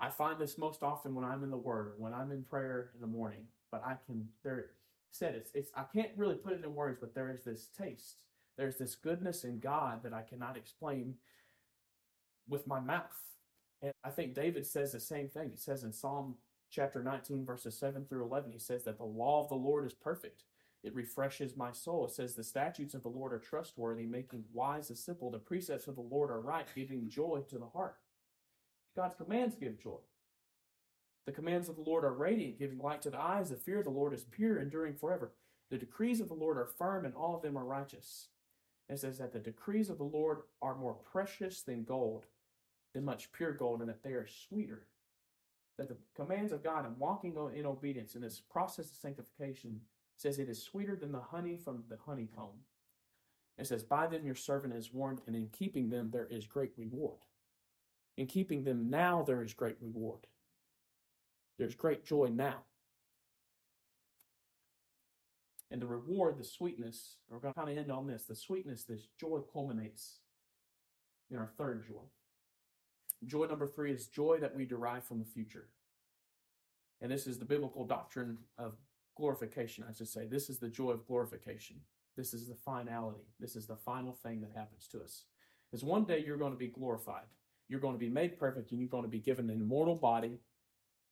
I 0.00 0.10
find 0.10 0.38
this 0.38 0.56
most 0.56 0.82
often 0.82 1.14
when 1.14 1.24
I'm 1.24 1.42
in 1.42 1.50
the 1.50 1.56
Word, 1.56 1.94
when 1.98 2.14
I'm 2.14 2.30
in 2.30 2.44
prayer 2.44 2.90
in 2.94 3.00
the 3.00 3.06
morning. 3.06 3.46
But 3.70 3.82
I 3.84 3.96
can 4.06 4.28
there 4.44 4.70
said 5.10 5.34
it's 5.34 5.50
it's 5.54 5.72
I 5.76 5.82
can't 5.92 6.10
really 6.16 6.36
put 6.36 6.52
it 6.52 6.64
in 6.64 6.74
words, 6.74 6.98
but 7.00 7.14
there 7.14 7.30
is 7.30 7.44
this 7.44 7.68
taste. 7.76 8.18
There's 8.56 8.76
this 8.76 8.94
goodness 8.94 9.44
in 9.44 9.60
God 9.60 10.02
that 10.02 10.12
I 10.12 10.22
cannot 10.22 10.56
explain 10.56 11.14
with 12.48 12.66
my 12.66 12.80
mouth. 12.80 13.04
And 13.82 13.92
I 14.04 14.10
think 14.10 14.34
David 14.34 14.66
says 14.66 14.92
the 14.92 15.00
same 15.00 15.28
thing. 15.28 15.50
He 15.50 15.56
says 15.56 15.84
in 15.84 15.92
Psalm 15.92 16.36
chapter 16.70 17.02
19, 17.02 17.44
verses 17.44 17.78
7 17.78 18.04
through 18.04 18.24
11, 18.24 18.52
he 18.52 18.58
says 18.58 18.84
that 18.84 18.98
the 18.98 19.04
law 19.04 19.42
of 19.42 19.48
the 19.48 19.54
Lord 19.54 19.84
is 19.86 19.92
perfect. 19.92 20.44
It 20.84 20.94
refreshes 20.94 21.56
my 21.56 21.72
soul. 21.72 22.06
It 22.06 22.12
says 22.12 22.34
the 22.34 22.44
statutes 22.44 22.94
of 22.94 23.02
the 23.02 23.08
Lord 23.08 23.32
are 23.32 23.38
trustworthy, 23.38 24.06
making 24.06 24.44
wise 24.52 24.88
the 24.88 24.96
simple. 24.96 25.30
The 25.30 25.38
precepts 25.38 25.88
of 25.88 25.96
the 25.96 26.02
Lord 26.02 26.30
are 26.30 26.40
right, 26.40 26.66
giving 26.74 27.08
joy 27.08 27.42
to 27.48 27.58
the 27.58 27.66
heart. 27.66 27.96
God's 28.94 29.16
commands 29.16 29.56
give 29.56 29.80
joy. 29.80 29.98
The 31.26 31.32
commands 31.32 31.68
of 31.68 31.76
the 31.76 31.82
Lord 31.82 32.04
are 32.04 32.12
radiant, 32.12 32.58
giving 32.58 32.78
light 32.78 33.02
to 33.02 33.10
the 33.10 33.20
eyes. 33.20 33.50
The 33.50 33.56
fear 33.56 33.78
of 33.78 33.84
the 33.84 33.90
Lord 33.90 34.14
is 34.14 34.24
pure, 34.24 34.58
enduring 34.58 34.94
forever. 34.94 35.32
The 35.70 35.78
decrees 35.78 36.20
of 36.20 36.28
the 36.28 36.34
Lord 36.34 36.56
are 36.56 36.64
firm, 36.66 37.04
and 37.04 37.14
all 37.14 37.36
of 37.36 37.42
them 37.42 37.58
are 37.58 37.64
righteous. 37.64 38.28
It 38.88 39.00
says 39.00 39.18
that 39.18 39.32
the 39.32 39.38
decrees 39.38 39.90
of 39.90 39.98
the 39.98 40.04
Lord 40.04 40.38
are 40.62 40.74
more 40.74 40.94
precious 40.94 41.60
than 41.60 41.84
gold, 41.84 42.24
than 42.98 43.04
much 43.04 43.30
pure 43.30 43.52
gold, 43.52 43.78
and 43.78 43.88
that 43.88 44.02
they 44.02 44.10
are 44.10 44.26
sweeter. 44.26 44.82
That 45.78 45.88
the 45.88 45.96
commands 46.16 46.50
of 46.50 46.64
God 46.64 46.84
and 46.84 46.98
walking 46.98 47.36
in 47.54 47.64
obedience 47.64 48.16
in 48.16 48.22
this 48.22 48.40
process 48.40 48.90
of 48.90 48.96
sanctification 48.96 49.80
says 50.16 50.40
it 50.40 50.48
is 50.48 50.60
sweeter 50.60 50.96
than 50.96 51.12
the 51.12 51.20
honey 51.20 51.56
from 51.56 51.84
the 51.88 51.98
honeycomb. 52.04 52.58
It 53.56 53.68
says, 53.68 53.84
By 53.84 54.08
them 54.08 54.26
your 54.26 54.34
servant 54.34 54.74
is 54.74 54.92
warned, 54.92 55.20
and 55.28 55.36
in 55.36 55.48
keeping 55.52 55.90
them 55.90 56.10
there 56.12 56.26
is 56.28 56.48
great 56.48 56.72
reward. 56.76 57.20
In 58.16 58.26
keeping 58.26 58.64
them 58.64 58.90
now 58.90 59.22
there 59.22 59.42
is 59.44 59.54
great 59.54 59.76
reward. 59.80 60.26
There's 61.56 61.76
great 61.76 62.04
joy 62.04 62.30
now. 62.32 62.64
And 65.70 65.80
the 65.80 65.86
reward, 65.86 66.36
the 66.36 66.44
sweetness, 66.44 67.14
we're 67.30 67.38
going 67.38 67.54
to 67.54 67.60
kind 67.60 67.70
of 67.70 67.78
end 67.78 67.92
on 67.92 68.08
this. 68.08 68.24
The 68.24 68.34
sweetness, 68.34 68.82
this 68.82 69.06
joy 69.20 69.38
culminates 69.52 70.18
in 71.30 71.36
our 71.36 71.50
third 71.56 71.86
joy. 71.86 72.02
Joy 73.26 73.46
number 73.46 73.66
three 73.66 73.92
is 73.92 74.06
joy 74.06 74.38
that 74.40 74.54
we 74.54 74.64
derive 74.64 75.04
from 75.04 75.18
the 75.18 75.24
future. 75.24 75.68
And 77.00 77.10
this 77.10 77.26
is 77.26 77.38
the 77.38 77.44
biblical 77.44 77.84
doctrine 77.84 78.38
of 78.58 78.74
glorification, 79.16 79.84
I 79.88 79.92
should 79.92 80.08
say. 80.08 80.26
This 80.26 80.48
is 80.48 80.58
the 80.58 80.68
joy 80.68 80.90
of 80.90 81.06
glorification. 81.06 81.76
This 82.16 82.34
is 82.34 82.48
the 82.48 82.54
finality. 82.54 83.26
This 83.38 83.56
is 83.56 83.66
the 83.66 83.76
final 83.76 84.12
thing 84.12 84.40
that 84.40 84.52
happens 84.54 84.88
to 84.88 85.00
us. 85.02 85.24
Is 85.72 85.84
one 85.84 86.04
day 86.04 86.22
you're 86.24 86.36
going 86.36 86.52
to 86.52 86.58
be 86.58 86.68
glorified. 86.68 87.26
You're 87.68 87.80
going 87.80 87.94
to 87.94 87.98
be 87.98 88.08
made 88.08 88.38
perfect 88.38 88.70
and 88.70 88.80
you're 88.80 88.88
going 88.88 89.04
to 89.04 89.08
be 89.08 89.20
given 89.20 89.50
an 89.50 89.60
immortal 89.60 89.94
body 89.94 90.40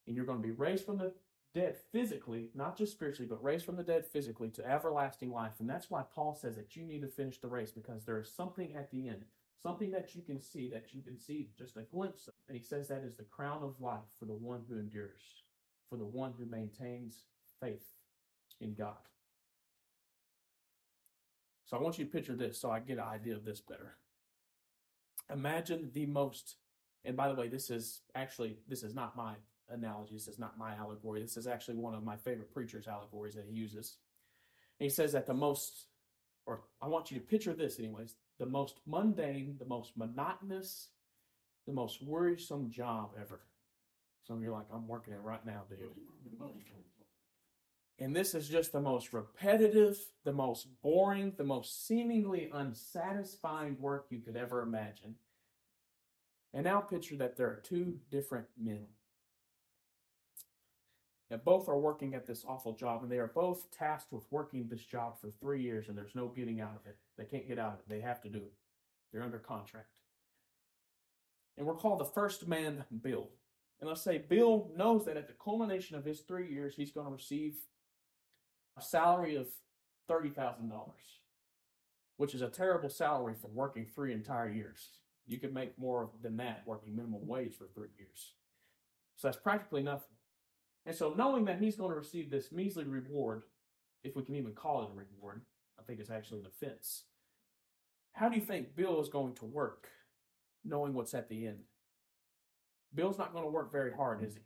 and 0.07 0.17
you're 0.17 0.25
going 0.25 0.41
to 0.41 0.47
be 0.47 0.55
raised 0.55 0.87
from 0.87 0.99
the 0.99 1.13
dead 1.55 1.77
physically, 1.93 2.51
not 2.55 2.77
just 2.77 2.93
spiritually, 2.93 3.29
but 3.29 3.43
raised 3.43 3.65
from 3.65 3.77
the 3.77 3.83
dead 3.83 4.07
physically 4.07 4.51
to 4.51 4.67
everlasting 4.67 5.31
life. 5.31 5.55
And 5.59 5.69
that's 5.69 5.91
why 5.91 6.03
Paul 6.15 6.35
says 6.35 6.57
that 6.57 6.77
you 6.77 6.85
need 6.85 7.03
to 7.03 7.09
finish 7.09 7.39
the 7.41 7.49
race 7.49 7.71
because 7.71 8.05
there 8.05 8.21
is 8.21 8.31
something 8.31 8.75
at 8.75 8.91
the 8.91 9.09
end, 9.09 9.25
something 9.63 9.91
that 9.91 10.15
you 10.15 10.23
can 10.23 10.41
see, 10.41 10.69
that 10.71 10.93
you 10.93 11.03
can 11.03 11.19
see 11.19 11.49
just 11.59 11.77
a 11.77 11.83
glimpse 11.83 12.29
of. 12.29 12.35
And 12.49 12.57
he 12.57 12.63
says 12.63 12.89
that 12.89 13.05
is 13.05 13.17
the 13.17 13.25
crown 13.25 13.63
of 13.63 13.81
life 13.81 14.09
for 14.19 14.27
the 14.27 14.35
one 14.35 14.63
who 14.69 14.79
endures, 14.79 15.43
for 15.89 15.97
the 15.97 16.05
one 16.05 16.33
who 16.39 16.47
maintains 16.47 17.25
faith 17.61 17.87
in 18.61 18.75
God. 18.75 18.97
So 21.65 21.77
I 21.77 21.81
want 21.81 21.99
you 21.99 22.05
to 22.05 22.11
picture 22.11 22.37
this 22.37 22.61
so 22.61 22.71
I 22.71 22.79
get 22.79 22.99
an 22.99 23.05
idea 23.05 23.35
of 23.35 23.45
this 23.45 23.61
better. 23.61 23.97
Imagine 25.33 25.91
the 25.93 26.07
most, 26.07 26.57
and 27.05 27.17
by 27.17 27.29
the 27.29 27.35
way, 27.35 27.49
this 27.49 27.71
is 27.71 28.03
actually, 28.15 28.59
this 28.69 28.85
is 28.85 28.95
not 28.95 29.17
my 29.17 29.35
analogy. 29.69 30.15
This 30.15 30.29
is 30.29 30.39
not 30.39 30.59
my 30.59 30.75
allegory. 30.77 31.21
This 31.21 31.37
is 31.37 31.49
actually 31.49 31.77
one 31.77 31.95
of 31.95 32.05
my 32.05 32.17
favorite 32.17 32.53
preachers' 32.53 32.87
allegories 32.87 33.35
that 33.35 33.47
he 33.49 33.55
uses. 33.55 33.99
And 34.79 34.85
he 34.85 34.95
says 34.95 35.13
that 35.13 35.27
the 35.27 35.35
most, 35.35 35.87
or 36.47 36.61
I 36.81 36.87
want 36.87 37.11
you 37.11 37.19
to 37.19 37.25
picture 37.25 37.53
this, 37.53 37.81
anyways, 37.81 38.15
the 38.39 38.47
most 38.47 38.81
mundane, 38.87 39.57
the 39.59 39.67
most 39.67 39.97
monotonous, 39.97 40.89
the 41.67 41.73
most 41.73 42.03
worrisome 42.03 42.71
job 42.71 43.13
ever. 43.21 43.41
Some 44.27 44.37
of 44.37 44.43
you 44.43 44.51
are 44.51 44.57
like, 44.59 44.67
I'm 44.73 44.89
working 44.89 45.15
it 45.15 45.21
right 45.23 45.45
now, 45.45 45.63
dude. 45.69 45.81
And 47.99 48.15
this 48.15 48.35
is 48.35 48.49
just 48.49 48.73
the 48.73 48.81
most 48.81 49.13
repetitive, 49.13 49.99
the 50.25 50.33
most 50.33 50.69
boring, 50.83 51.33
the 51.37 51.45
most 51.45 51.87
seemingly 51.87 52.51
unsatisfying 52.53 53.79
work 53.81 54.07
you 54.11 54.19
could 54.19 54.37
ever 54.37 54.61
imagine. 54.61 55.15
And 56.53 56.65
now 56.65 56.81
picture 56.81 57.17
that 57.17 57.37
there 57.37 57.49
are 57.49 57.63
two 57.63 57.99
different 58.11 58.47
men 58.61 58.87
that 61.31 61.45
both 61.45 61.69
are 61.69 61.79
working 61.79 62.15
at 62.15 62.27
this 62.27 62.45
awful 62.47 62.73
job, 62.73 63.03
and 63.03 63.11
they 63.11 63.19
are 63.19 63.33
both 63.35 63.71
tasked 63.77 64.13
with 64.13 64.25
working 64.31 64.69
this 64.69 64.85
job 64.85 65.21
for 65.21 65.31
three 65.31 65.61
years, 65.61 65.89
and 65.89 65.99
there's 65.99 66.15
no 66.15 66.29
getting 66.29 66.61
out 66.61 66.77
of 66.77 66.87
it. 66.87 66.97
They 67.19 67.25
can't 67.25 67.49
get 67.49 67.59
out 67.59 67.75
of 67.75 67.81
it. 67.81 67.89
They 67.89 68.01
have 68.01 68.21
to 68.23 68.29
do 68.29 68.39
it. 68.39 68.53
They're 69.13 69.23
under 69.23 69.39
contract. 69.39 69.89
And 71.57 71.67
we're 71.67 71.75
called 71.75 72.01
the 72.01 72.05
first 72.05 72.47
man 72.47 72.85
Bill. 73.03 73.29
And 73.81 73.89
let's 73.89 74.03
say 74.03 74.19
Bill 74.19 74.71
knows 74.77 75.05
that 75.05 75.17
at 75.17 75.27
the 75.27 75.35
culmination 75.35 75.97
of 75.97 76.05
his 76.05 76.21
three 76.21 76.51
years, 76.51 76.75
he's 76.77 76.93
going 76.93 77.07
to 77.07 77.13
receive 77.13 77.57
a 78.79 78.83
salary 78.83 79.37
of 79.37 79.49
$30,000, 80.09 80.71
which 82.17 82.35
is 82.35 82.43
a 82.43 82.49
terrible 82.49 82.89
salary 82.89 83.35
for 83.41 83.49
working 83.49 83.87
three 83.87 84.13
entire 84.13 84.49
years. 84.49 84.91
You 85.27 85.39
could 85.39 85.53
make 85.53 85.79
more 85.79 86.11
than 86.23 86.37
that 86.37 86.63
working 86.67 86.95
minimum 86.95 87.27
wage 87.27 87.55
for 87.55 87.67
three 87.75 87.89
years. 87.99 88.35
So 89.17 89.29
that's 89.29 89.39
practically 89.39 89.83
nothing. 89.83 90.16
And 90.87 90.95
so, 90.95 91.13
knowing 91.17 91.45
that 91.47 91.59
he's 91.59 91.77
going 91.77 91.91
to 91.91 91.97
receive 91.97 92.31
this 92.31 92.53
measly 92.53 92.85
reward, 92.85 93.43
if 94.05 94.15
we 94.15 94.23
can 94.23 94.37
even 94.37 94.53
call 94.53 94.83
it 94.83 94.89
a 94.93 94.97
reward, 94.97 95.43
I 95.79 95.83
think 95.83 95.99
it's 95.99 96.11
actually 96.11 96.41
an 96.41 96.47
offense. 96.47 97.05
How 98.13 98.29
do 98.29 98.37
you 98.37 98.43
think 98.43 98.77
Bill 98.77 99.01
is 99.01 99.09
going 99.09 99.35
to 99.35 99.45
work, 99.45 99.89
knowing 100.65 100.95
what's 100.95 101.13
at 101.13 101.29
the 101.29 101.47
end? 101.47 101.59
Bill's 102.95 103.19
not 103.19 103.33
going 103.33 103.45
to 103.45 103.51
work 103.51 103.73
very 103.73 103.93
hard, 103.93 104.23
is 104.25 104.35
he? 104.35 104.41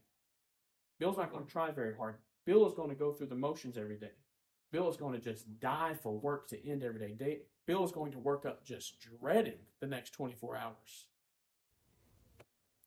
Bill's 0.98 1.18
not 1.18 1.30
going 1.30 1.44
to 1.44 1.50
try 1.50 1.70
very 1.70 1.94
hard. 1.94 2.16
Bill 2.46 2.66
is 2.66 2.74
going 2.74 2.88
to 2.88 2.96
go 2.96 3.12
through 3.12 3.28
the 3.28 3.34
motions 3.34 3.76
every 3.76 3.96
day. 3.96 4.10
Bill 4.72 4.88
is 4.88 4.96
going 4.96 5.12
to 5.12 5.20
just 5.20 5.60
die 5.60 5.94
for 6.02 6.18
work 6.18 6.48
to 6.48 6.68
end 6.68 6.82
every 6.82 7.14
day. 7.14 7.40
Bill 7.66 7.84
is 7.84 7.92
going 7.92 8.12
to 8.12 8.18
work 8.18 8.46
up 8.46 8.64
just 8.64 8.96
dreading 9.00 9.58
the 9.80 9.86
next 9.86 10.12
24 10.12 10.56
hours. 10.56 11.06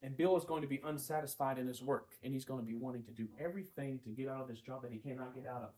And 0.03 0.17
Bill 0.17 0.35
is 0.35 0.43
going 0.43 0.61
to 0.61 0.67
be 0.67 0.81
unsatisfied 0.83 1.57
in 1.57 1.65
his 1.65 1.81
work, 1.81 2.09
and 2.23 2.33
he's 2.33 2.43
going 2.43 2.59
to 2.59 2.65
be 2.65 2.75
wanting 2.75 3.03
to 3.03 3.11
do 3.11 3.27
everything 3.39 3.99
to 4.03 4.09
get 4.09 4.27
out 4.27 4.41
of 4.41 4.49
this 4.49 4.59
job 4.59 4.81
that 4.81 4.91
he 4.91 4.97
cannot 4.97 5.33
get 5.33 5.47
out 5.47 5.63
of. 5.63 5.69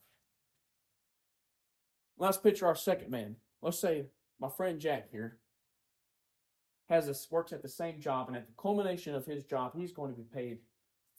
Let's 2.18 2.38
picture 2.38 2.66
our 2.66 2.76
second 2.76 3.12
man. 3.12 3.36
Let's 3.62 3.80
say 3.80 4.06
my 4.40 4.50
friend 4.50 4.80
Jack 4.80 5.12
here 5.12 5.38
has 6.90 7.06
this 7.06 7.28
works 7.30 7.54
at 7.54 7.62
the 7.62 7.70
same 7.70 8.02
job, 8.02 8.28
and 8.28 8.36
at 8.36 8.48
the 8.48 8.54
culmination 8.60 9.14
of 9.14 9.28
his 9.28 9.44
job, 9.44 9.74
he's 9.76 9.92
going 9.92 10.12
to 10.12 10.18
be 10.18 10.24
paid 10.24 10.58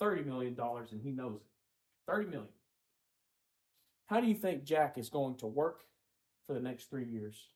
thirty 0.01 0.25
million 0.25 0.55
dollars, 0.55 0.91
and 0.91 1.01
he 1.01 1.13
knows 1.13 1.37
it. 1.37 1.47
Thirty 2.09 2.27
million. 2.27 2.49
How 4.07 4.21
do 4.21 4.27
you 4.27 4.35
think 4.35 4.65
Jack 4.65 4.99
is 4.99 5.11
going 5.11 5.37
to 5.37 5.47
work 5.47 5.83
for 6.47 6.55
the 6.55 6.61
next 6.61 6.91
three 6.91 7.07
years? 7.07 7.49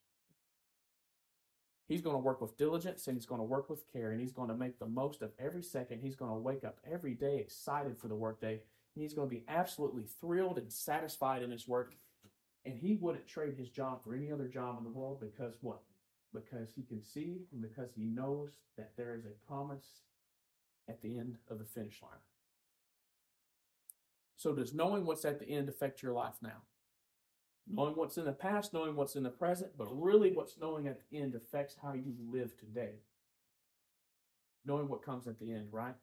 He's 1.91 2.01
going 2.01 2.15
to 2.15 2.19
work 2.19 2.39
with 2.39 2.55
diligence 2.55 3.07
and 3.07 3.17
he's 3.17 3.25
going 3.25 3.41
to 3.41 3.45
work 3.45 3.69
with 3.69 3.83
care 3.91 4.11
and 4.11 4.21
he's 4.21 4.31
going 4.31 4.47
to 4.47 4.55
make 4.55 4.79
the 4.79 4.85
most 4.85 5.21
of 5.21 5.31
every 5.37 5.61
second. 5.61 5.99
He's 5.99 6.15
going 6.15 6.31
to 6.31 6.37
wake 6.37 6.63
up 6.63 6.79
every 6.89 7.13
day 7.13 7.39
excited 7.39 7.97
for 7.97 8.07
the 8.07 8.15
workday 8.15 8.61
and 8.95 9.03
he's 9.03 9.13
going 9.13 9.27
to 9.27 9.35
be 9.35 9.43
absolutely 9.49 10.03
thrilled 10.03 10.57
and 10.57 10.71
satisfied 10.71 11.43
in 11.43 11.51
his 11.51 11.67
work. 11.67 11.95
And 12.63 12.77
he 12.77 12.95
wouldn't 12.95 13.27
trade 13.27 13.55
his 13.57 13.67
job 13.67 14.05
for 14.05 14.15
any 14.15 14.31
other 14.31 14.47
job 14.47 14.77
in 14.77 14.85
the 14.85 14.89
world 14.89 15.19
because 15.19 15.55
what? 15.59 15.81
Because 16.33 16.69
he 16.73 16.83
can 16.83 17.03
see 17.03 17.41
and 17.51 17.61
because 17.61 17.89
he 17.93 18.05
knows 18.05 18.51
that 18.77 18.91
there 18.95 19.13
is 19.13 19.25
a 19.25 19.45
promise 19.45 20.03
at 20.87 21.01
the 21.01 21.19
end 21.19 21.39
of 21.49 21.59
the 21.59 21.65
finish 21.65 22.01
line. 22.01 22.21
So, 24.37 24.53
does 24.53 24.73
knowing 24.73 25.05
what's 25.05 25.25
at 25.25 25.39
the 25.39 25.49
end 25.49 25.67
affect 25.67 26.01
your 26.01 26.13
life 26.13 26.35
now? 26.41 26.61
Knowing 27.67 27.95
what's 27.95 28.17
in 28.17 28.25
the 28.25 28.31
past, 28.31 28.73
knowing 28.73 28.95
what's 28.95 29.15
in 29.15 29.23
the 29.23 29.29
present, 29.29 29.71
but 29.77 29.87
really 29.91 30.31
what's 30.31 30.57
knowing 30.59 30.87
at 30.87 30.99
the 31.09 31.19
end 31.19 31.35
affects 31.35 31.75
how 31.81 31.93
you 31.93 32.13
live 32.31 32.57
today. 32.57 32.95
Knowing 34.65 34.89
what 34.89 35.05
comes 35.05 35.27
at 35.27 35.39
the 35.39 35.51
end, 35.53 35.67
right? 35.71 35.95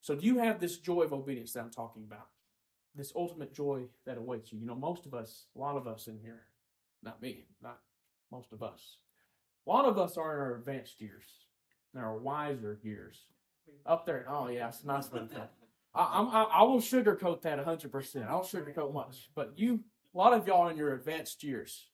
So, 0.00 0.14
do 0.14 0.26
you 0.26 0.38
have 0.38 0.60
this 0.60 0.78
joy 0.78 1.02
of 1.02 1.12
obedience 1.12 1.52
that 1.52 1.60
I'm 1.60 1.70
talking 1.70 2.04
about? 2.04 2.28
This 2.94 3.12
ultimate 3.16 3.52
joy 3.52 3.84
that 4.06 4.18
awaits 4.18 4.52
you. 4.52 4.58
You 4.58 4.66
know, 4.66 4.74
most 4.74 5.06
of 5.06 5.14
us, 5.14 5.46
a 5.56 5.58
lot 5.58 5.76
of 5.76 5.86
us 5.86 6.06
in 6.06 6.18
here, 6.18 6.42
not 7.02 7.20
me, 7.20 7.46
not 7.62 7.78
most 8.30 8.52
of 8.52 8.62
us, 8.62 8.98
a 9.66 9.70
lot 9.70 9.86
of 9.86 9.98
us 9.98 10.16
are 10.16 10.34
in 10.34 10.40
our 10.40 10.54
advanced 10.56 11.00
years, 11.00 11.24
in 11.94 12.00
our 12.00 12.16
wiser 12.16 12.78
years. 12.82 13.18
Up 13.86 14.04
there, 14.04 14.26
oh 14.28 14.48
yeah, 14.48 14.68
it's 14.68 14.84
nice. 14.84 15.08
I, 15.94 16.02
I, 16.02 16.42
I 16.42 16.62
will 16.64 16.80
sugarcoat 16.80 17.42
that 17.42 17.64
100%. 17.64 18.28
I'll 18.28 18.42
sugarcoat 18.42 18.92
much. 18.92 19.30
But 19.34 19.52
you, 19.56 19.80
a 20.14 20.18
lot 20.18 20.32
of 20.32 20.46
y'all 20.46 20.68
in 20.68 20.76
your 20.76 20.94
advanced 20.94 21.42
years, 21.42 21.88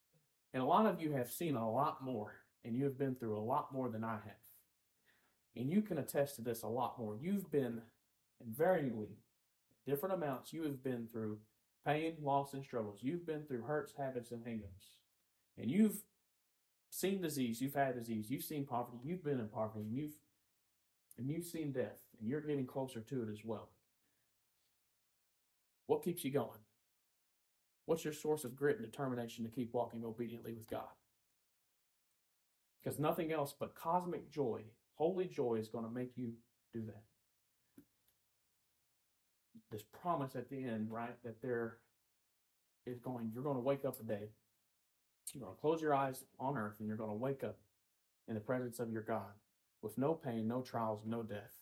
and 0.53 0.63
a 0.63 0.67
lot 0.67 0.87
of 0.87 1.01
you 1.01 1.13
have 1.13 1.31
seen 1.31 1.57
a 1.57 1.71
lot 1.71 2.05
more, 2.05 2.35
and 2.65 2.77
you 2.77 2.85
have 2.85 2.99
been 2.99 3.15
through 3.15 3.39
a 3.39 3.41
lot 3.41 3.73
more 3.73 3.89
than 3.89 4.05
I 4.05 4.15
have. 4.15 4.43
And 5.57 5.71
you 5.71 5.83
can 5.83 5.99
attest 5.99 6.37
to 6.37 6.43
this 6.43 6.63
a 6.63 6.69
lot 6.69 6.99
more. 6.99 7.17
You've 7.21 7.51
been 7.51 7.81
invariably 8.45 9.09
different 9.87 10.15
amounts, 10.15 10.53
you 10.53 10.63
have 10.65 10.83
been 10.83 11.09
through 11.11 11.39
pain, 11.87 12.15
loss, 12.23 12.53
and 12.53 12.63
struggles. 12.63 12.99
You've 13.01 13.27
been 13.27 13.45
through 13.45 13.63
hurts, 13.63 13.95
habits, 13.97 14.31
and 14.31 14.45
hangups. 14.45 14.99
And 15.59 15.71
you've 15.71 16.03
seen 16.91 17.23
disease, 17.23 17.61
you've 17.61 17.75
had 17.75 17.95
disease, 17.95 18.31
you've 18.31 18.45
seen 18.45 18.67
poverty, 18.67 18.99
you've 19.03 19.25
been 19.25 19.41
in 19.41 19.49
poverty, 19.49 19.81
and 19.81 19.93
you've 19.93 20.13
and 21.19 21.29
you've 21.29 21.45
seen 21.45 21.73
death, 21.73 22.01
and 22.19 22.29
you're 22.29 22.41
getting 22.41 22.67
closer 22.67 23.01
to 23.01 23.23
it 23.23 23.29
as 23.31 23.45
well. 23.45 23.69
What 25.87 26.03
keeps 26.03 26.25
you 26.25 26.31
going? 26.31 26.61
What's 27.91 28.05
your 28.05 28.13
source 28.13 28.45
of 28.45 28.55
grit 28.55 28.79
and 28.79 28.89
determination 28.89 29.45
to 29.45 29.51
keep 29.51 29.75
walking 29.75 30.05
obediently 30.05 30.53
with 30.53 30.71
God? 30.71 30.93
Because 32.79 33.01
nothing 33.01 33.33
else 33.33 33.53
but 33.59 33.75
cosmic 33.75 34.31
joy, 34.31 34.63
holy 34.95 35.25
joy, 35.25 35.57
is 35.57 35.67
going 35.67 35.85
to 35.85 35.91
make 35.91 36.13
you 36.15 36.35
do 36.73 36.83
that. 36.87 37.03
This 39.73 39.83
promise 39.83 40.37
at 40.37 40.49
the 40.49 40.63
end, 40.63 40.93
right, 40.93 41.21
that 41.25 41.43
there 41.43 41.79
is 42.87 43.01
going, 43.01 43.33
you're 43.35 43.43
going 43.43 43.57
to 43.57 43.61
wake 43.61 43.85
up 43.85 43.99
a 43.99 44.05
day, 44.05 44.29
you're 45.35 45.43
going 45.43 45.57
to 45.57 45.61
close 45.61 45.83
your 45.83 45.93
eyes 45.93 46.23
on 46.39 46.57
earth, 46.57 46.77
and 46.79 46.87
you're 46.87 46.97
going 46.97 47.11
to 47.11 47.17
wake 47.17 47.43
up 47.43 47.59
in 48.29 48.35
the 48.35 48.41
presence 48.41 48.79
of 48.79 48.93
your 48.93 49.03
God 49.03 49.33
with 49.83 49.99
no 49.99 50.15
pain, 50.15 50.47
no 50.47 50.63
trials, 50.63 51.01
no 51.05 51.25
death. 51.25 51.59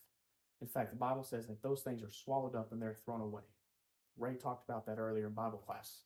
In 0.61 0.67
fact, 0.67 0.91
the 0.91 0.95
Bible 0.95 1.23
says 1.23 1.47
that 1.47 1.63
those 1.63 1.81
things 1.81 2.03
are 2.03 2.11
swallowed 2.11 2.53
up 2.53 2.71
and 2.71 2.79
they're 2.79 2.93
thrown 2.93 3.21
away. 3.21 3.41
Ray 4.15 4.35
talked 4.35 4.69
about 4.69 4.85
that 4.85 4.99
earlier 4.99 5.25
in 5.25 5.33
Bible 5.33 5.57
class. 5.65 6.03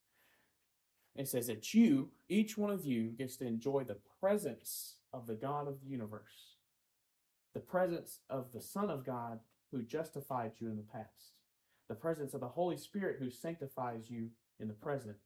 It 1.15 1.28
says 1.28 1.47
that 1.47 1.73
you, 1.73 2.10
each 2.28 2.58
one 2.58 2.71
of 2.71 2.86
you, 2.86 3.10
gets 3.10 3.36
to 3.38 3.45
enjoy 3.45 3.84
the 3.84 3.97
presence 4.19 4.95
of 5.13 5.28
the 5.28 5.36
God 5.36 5.67
of 5.67 5.80
the 5.82 5.88
universe, 5.88 6.58
the 7.54 7.60
presence 7.60 8.19
of 8.30 8.52
the 8.52 8.62
Son 8.62 8.89
of 8.89 9.06
God 9.06 9.39
who 9.71 9.84
justified 9.84 10.54
you 10.60 10.69
in 10.69 10.76
the 10.76 10.84
past, 10.84 11.34
the 11.88 11.95
presence 11.95 12.34
of 12.34 12.41
the 12.41 12.47
Holy 12.47 12.78
Spirit 12.78 13.17
who 13.19 13.30
sanctifies 13.30 14.10
you 14.10 14.30
in 14.60 14.67
the 14.67 14.73
present, 14.73 15.17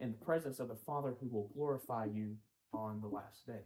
and 0.00 0.14
the 0.14 0.24
presence 0.24 0.60
of 0.60 0.68
the 0.68 0.74
Father 0.74 1.14
who 1.20 1.28
will 1.28 1.50
glorify 1.54 2.06
you 2.06 2.36
on 2.72 3.00
the 3.00 3.08
last 3.08 3.46
day. 3.46 3.64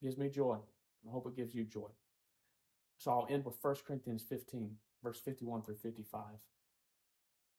It 0.00 0.04
gives 0.04 0.18
me 0.18 0.28
joy. 0.28 0.58
I 1.06 1.10
hope 1.10 1.26
it 1.26 1.36
gives 1.36 1.54
you 1.54 1.64
joy. 1.64 1.88
So 2.98 3.12
I'll 3.12 3.26
end 3.30 3.44
with 3.44 3.54
1 3.62 3.76
Corinthians 3.86 4.24
15 4.28 4.70
verse 5.02 5.20
51 5.20 5.62
through 5.62 5.76
55. 5.76 6.22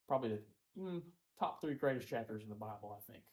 Probably 0.08 0.30
the 0.30 0.40
mm, 0.80 1.02
top 1.40 1.62
three 1.62 1.76
greatest 1.76 2.08
chapters 2.08 2.44
in 2.44 2.50
the 2.50 2.56
Bible, 2.56 2.98
I 2.98 3.12
think. 3.12 3.24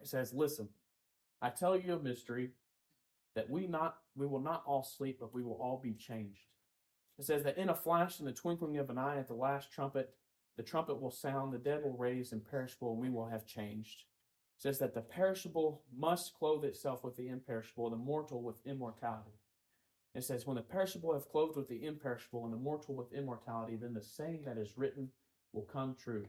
It 0.00 0.08
says, 0.08 0.32
Listen, 0.32 0.68
I 1.40 1.50
tell 1.50 1.76
you 1.78 1.94
a 1.94 1.98
mystery 1.98 2.50
that 3.34 3.50
we 3.50 3.66
not 3.66 3.96
we 4.16 4.26
will 4.26 4.40
not 4.40 4.62
all 4.66 4.82
sleep, 4.84 5.18
but 5.20 5.34
we 5.34 5.42
will 5.42 5.58
all 5.60 5.80
be 5.82 5.94
changed. 5.94 6.46
It 7.18 7.24
says 7.24 7.42
that 7.44 7.58
in 7.58 7.68
a 7.68 7.74
flash, 7.74 8.18
in 8.18 8.26
the 8.26 8.32
twinkling 8.32 8.78
of 8.78 8.90
an 8.90 8.98
eye, 8.98 9.18
at 9.18 9.28
the 9.28 9.34
last 9.34 9.72
trumpet, 9.72 10.14
the 10.56 10.62
trumpet 10.62 11.00
will 11.00 11.10
sound, 11.10 11.52
the 11.52 11.58
dead 11.58 11.82
will 11.82 11.96
raise 11.96 12.32
imperishable, 12.32 12.92
and 12.92 13.00
we 13.00 13.10
will 13.10 13.26
have 13.26 13.46
changed. 13.46 14.04
It 14.58 14.62
says 14.62 14.78
that 14.78 14.94
the 14.94 15.00
perishable 15.00 15.82
must 15.96 16.34
clothe 16.34 16.64
itself 16.64 17.02
with 17.04 17.16
the 17.16 17.28
imperishable, 17.28 17.90
the 17.90 17.96
mortal 17.96 18.42
with 18.42 18.64
immortality. 18.64 19.38
It 20.14 20.22
says, 20.22 20.46
When 20.46 20.56
the 20.56 20.62
perishable 20.62 21.12
have 21.12 21.28
clothed 21.28 21.56
with 21.56 21.68
the 21.68 21.84
imperishable 21.84 22.44
and 22.44 22.52
the 22.52 22.58
mortal 22.58 22.94
with 22.94 23.12
immortality, 23.12 23.76
then 23.76 23.94
the 23.94 24.02
saying 24.02 24.42
that 24.44 24.58
is 24.58 24.78
written 24.78 25.10
will 25.54 25.62
come 25.62 25.94
true. 25.94 26.26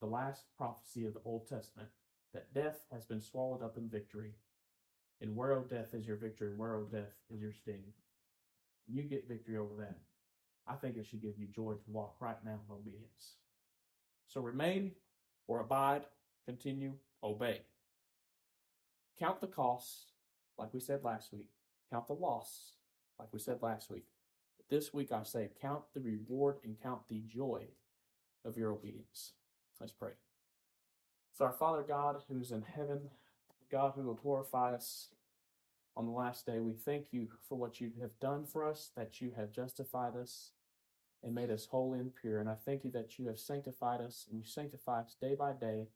The 0.00 0.06
last 0.06 0.44
prophecy 0.56 1.04
of 1.04 1.14
the 1.14 1.20
Old 1.24 1.48
Testament 1.48 1.88
that 2.32 2.52
death 2.52 2.86
has 2.92 3.04
been 3.04 3.20
swallowed 3.20 3.62
up 3.62 3.76
in 3.76 3.88
victory. 3.88 4.32
And 5.20 5.36
where, 5.36 5.52
O 5.52 5.62
death, 5.62 5.94
is 5.94 6.06
your 6.06 6.16
victory, 6.16 6.54
where, 6.54 6.74
O 6.74 6.84
death, 6.84 7.14
is 7.32 7.40
your 7.40 7.52
sting? 7.52 7.84
You 8.86 9.02
get 9.02 9.28
victory 9.28 9.56
over 9.56 9.74
that. 9.78 9.98
I 10.66 10.74
think 10.74 10.96
it 10.96 11.06
should 11.06 11.22
give 11.22 11.38
you 11.38 11.46
joy 11.46 11.72
to 11.72 11.90
walk 11.90 12.16
right 12.20 12.36
now 12.44 12.58
in 12.68 12.74
obedience. 12.74 13.36
So 14.26 14.40
remain 14.40 14.92
or 15.46 15.60
abide, 15.60 16.06
continue, 16.44 16.94
obey. 17.22 17.62
Count 19.18 19.40
the 19.40 19.46
costs, 19.46 20.12
like 20.58 20.74
we 20.74 20.80
said 20.80 21.04
last 21.04 21.32
week. 21.32 21.50
Count 21.90 22.08
the 22.08 22.12
loss, 22.12 22.72
like 23.18 23.28
we 23.32 23.38
said 23.38 23.62
last 23.62 23.90
week. 23.90 24.06
But 24.58 24.68
this 24.68 24.92
week 24.92 25.12
I 25.12 25.22
say, 25.22 25.50
count 25.62 25.84
the 25.94 26.00
reward 26.00 26.56
and 26.64 26.76
count 26.82 27.02
the 27.08 27.22
joy 27.26 27.68
of 28.46 28.56
your 28.56 28.70
obedience. 28.70 29.32
Let's 29.80 29.92
pray. 29.92 30.12
So, 31.32 31.44
our 31.44 31.52
Father 31.52 31.84
God 31.86 32.22
who's 32.28 32.52
in 32.52 32.62
heaven, 32.62 33.10
God 33.70 33.92
who 33.94 34.02
will 34.02 34.14
glorify 34.14 34.72
us 34.72 35.08
on 35.96 36.06
the 36.06 36.12
last 36.12 36.46
day, 36.46 36.60
we 36.60 36.72
thank 36.72 37.06
you 37.10 37.28
for 37.48 37.56
what 37.56 37.80
you 37.80 37.92
have 38.00 38.18
done 38.20 38.44
for 38.44 38.66
us, 38.66 38.90
that 38.96 39.20
you 39.20 39.32
have 39.36 39.50
justified 39.50 40.14
us 40.16 40.52
and 41.22 41.34
made 41.34 41.50
us 41.50 41.66
holy 41.66 41.98
and 41.98 42.14
pure. 42.14 42.40
And 42.40 42.48
I 42.48 42.54
thank 42.54 42.84
you 42.84 42.90
that 42.92 43.18
you 43.18 43.26
have 43.26 43.38
sanctified 43.38 44.00
us 44.00 44.26
and 44.30 44.38
you 44.38 44.46
sanctify 44.46 45.00
us 45.00 45.16
day 45.20 45.34
by 45.34 45.52
day 45.52 45.88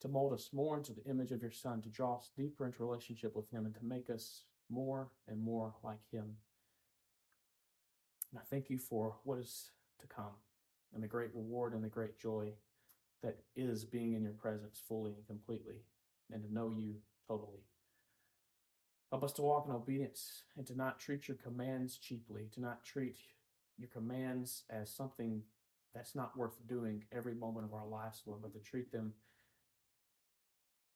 to 0.00 0.08
mold 0.08 0.32
us 0.32 0.50
more 0.52 0.76
into 0.76 0.92
the 0.92 1.04
image 1.04 1.32
of 1.32 1.42
your 1.42 1.50
Son, 1.50 1.80
to 1.82 1.88
draw 1.88 2.16
us 2.16 2.30
deeper 2.36 2.66
into 2.66 2.84
relationship 2.84 3.34
with 3.34 3.50
Him, 3.50 3.64
and 3.64 3.74
to 3.74 3.84
make 3.84 4.10
us 4.10 4.44
more 4.70 5.08
and 5.26 5.40
more 5.40 5.74
like 5.82 6.00
Him. 6.12 6.36
And 8.30 8.38
I 8.38 8.42
thank 8.50 8.68
you 8.68 8.78
for 8.78 9.16
what 9.24 9.38
is 9.38 9.70
to 10.00 10.06
come 10.06 10.34
and 10.96 11.04
the 11.04 11.08
great 11.08 11.30
reward 11.34 11.74
and 11.74 11.84
the 11.84 11.88
great 11.88 12.18
joy 12.18 12.50
that 13.22 13.36
is 13.54 13.84
being 13.84 14.14
in 14.14 14.22
your 14.22 14.32
presence 14.32 14.80
fully 14.88 15.12
and 15.12 15.26
completely 15.26 15.82
and 16.32 16.42
to 16.42 16.52
know 16.52 16.72
you 16.76 16.94
totally. 17.28 17.60
Help 19.10 19.22
us 19.22 19.32
to 19.34 19.42
walk 19.42 19.66
in 19.68 19.74
obedience 19.74 20.42
and 20.56 20.66
to 20.66 20.74
not 20.74 20.98
treat 20.98 21.28
your 21.28 21.36
commands 21.36 21.98
cheaply, 21.98 22.48
to 22.54 22.60
not 22.60 22.82
treat 22.82 23.18
your 23.78 23.88
commands 23.88 24.64
as 24.70 24.90
something 24.90 25.42
that's 25.94 26.14
not 26.14 26.36
worth 26.36 26.66
doing 26.66 27.04
every 27.12 27.34
moment 27.34 27.66
of 27.66 27.74
our 27.74 27.86
lives, 27.86 28.22
Lord, 28.26 28.40
but 28.42 28.52
to 28.54 28.58
treat 28.58 28.90
them 28.90 29.12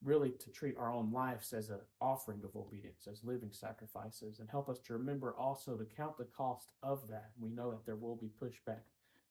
really 0.03 0.31
to 0.31 0.51
treat 0.51 0.77
our 0.79 0.93
own 0.93 1.13
lives 1.13 1.53
as 1.53 1.69
an 1.69 1.79
offering 2.01 2.41
of 2.43 2.57
obedience, 2.57 3.07
as 3.11 3.23
living 3.23 3.51
sacrifices, 3.53 4.39
and 4.41 4.49
help 4.49 4.69
us 4.69 4.79
to 4.79 4.95
remember 4.95 5.35
also 5.39 5.77
to 5.77 5.85
count 5.85 6.17
the 6.17 6.25
cost 6.25 6.71
of 6.83 7.07
that. 7.09 7.31
We 7.39 7.51
know 7.51 7.71
that 7.71 7.85
there 7.85 7.97
will 7.97 8.17
be 8.17 8.31
pushback, 8.41 8.81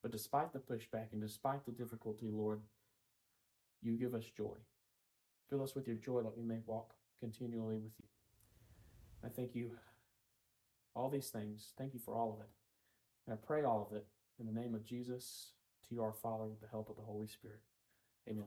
but 0.02 0.12
despite 0.12 0.54
the 0.54 0.60
pushback 0.60 1.12
and 1.12 1.22
despite 1.22 1.66
the 1.66 1.72
difficulty, 1.72 2.30
Lord, 2.32 2.62
you 3.82 3.98
give 3.98 4.14
us 4.14 4.26
joy. 4.26 4.56
Fill 5.50 5.64
us 5.64 5.76
with 5.76 5.88
your 5.88 5.98
joy 5.98 6.22
that 6.22 6.38
we 6.38 6.44
may 6.44 6.60
walk 6.66 6.94
continually 7.20 7.78
with 7.78 7.94
you. 8.00 8.06
I 9.24 9.30
thank 9.30 9.56
you. 9.56 9.72
All 10.96 11.10
these 11.10 11.30
things. 11.30 11.74
Thank 11.78 11.94
you 11.94 12.00
for 12.00 12.16
all 12.16 12.34
of 12.34 12.40
it. 12.42 12.50
And 13.26 13.34
I 13.34 13.46
pray 13.46 13.64
all 13.64 13.88
of 13.90 13.96
it 13.96 14.06
in 14.40 14.46
the 14.46 14.60
name 14.60 14.74
of 14.74 14.86
Jesus 14.86 15.52
to 15.88 15.96
you, 15.96 16.04
our 16.04 16.14
Father, 16.14 16.46
with 16.46 16.62
the 16.62 16.68
help 16.68 16.90
of 16.90 16.96
the 16.96 17.04
Holy 17.04 17.28
Spirit. 17.28 17.60
Amen. 18.30 18.46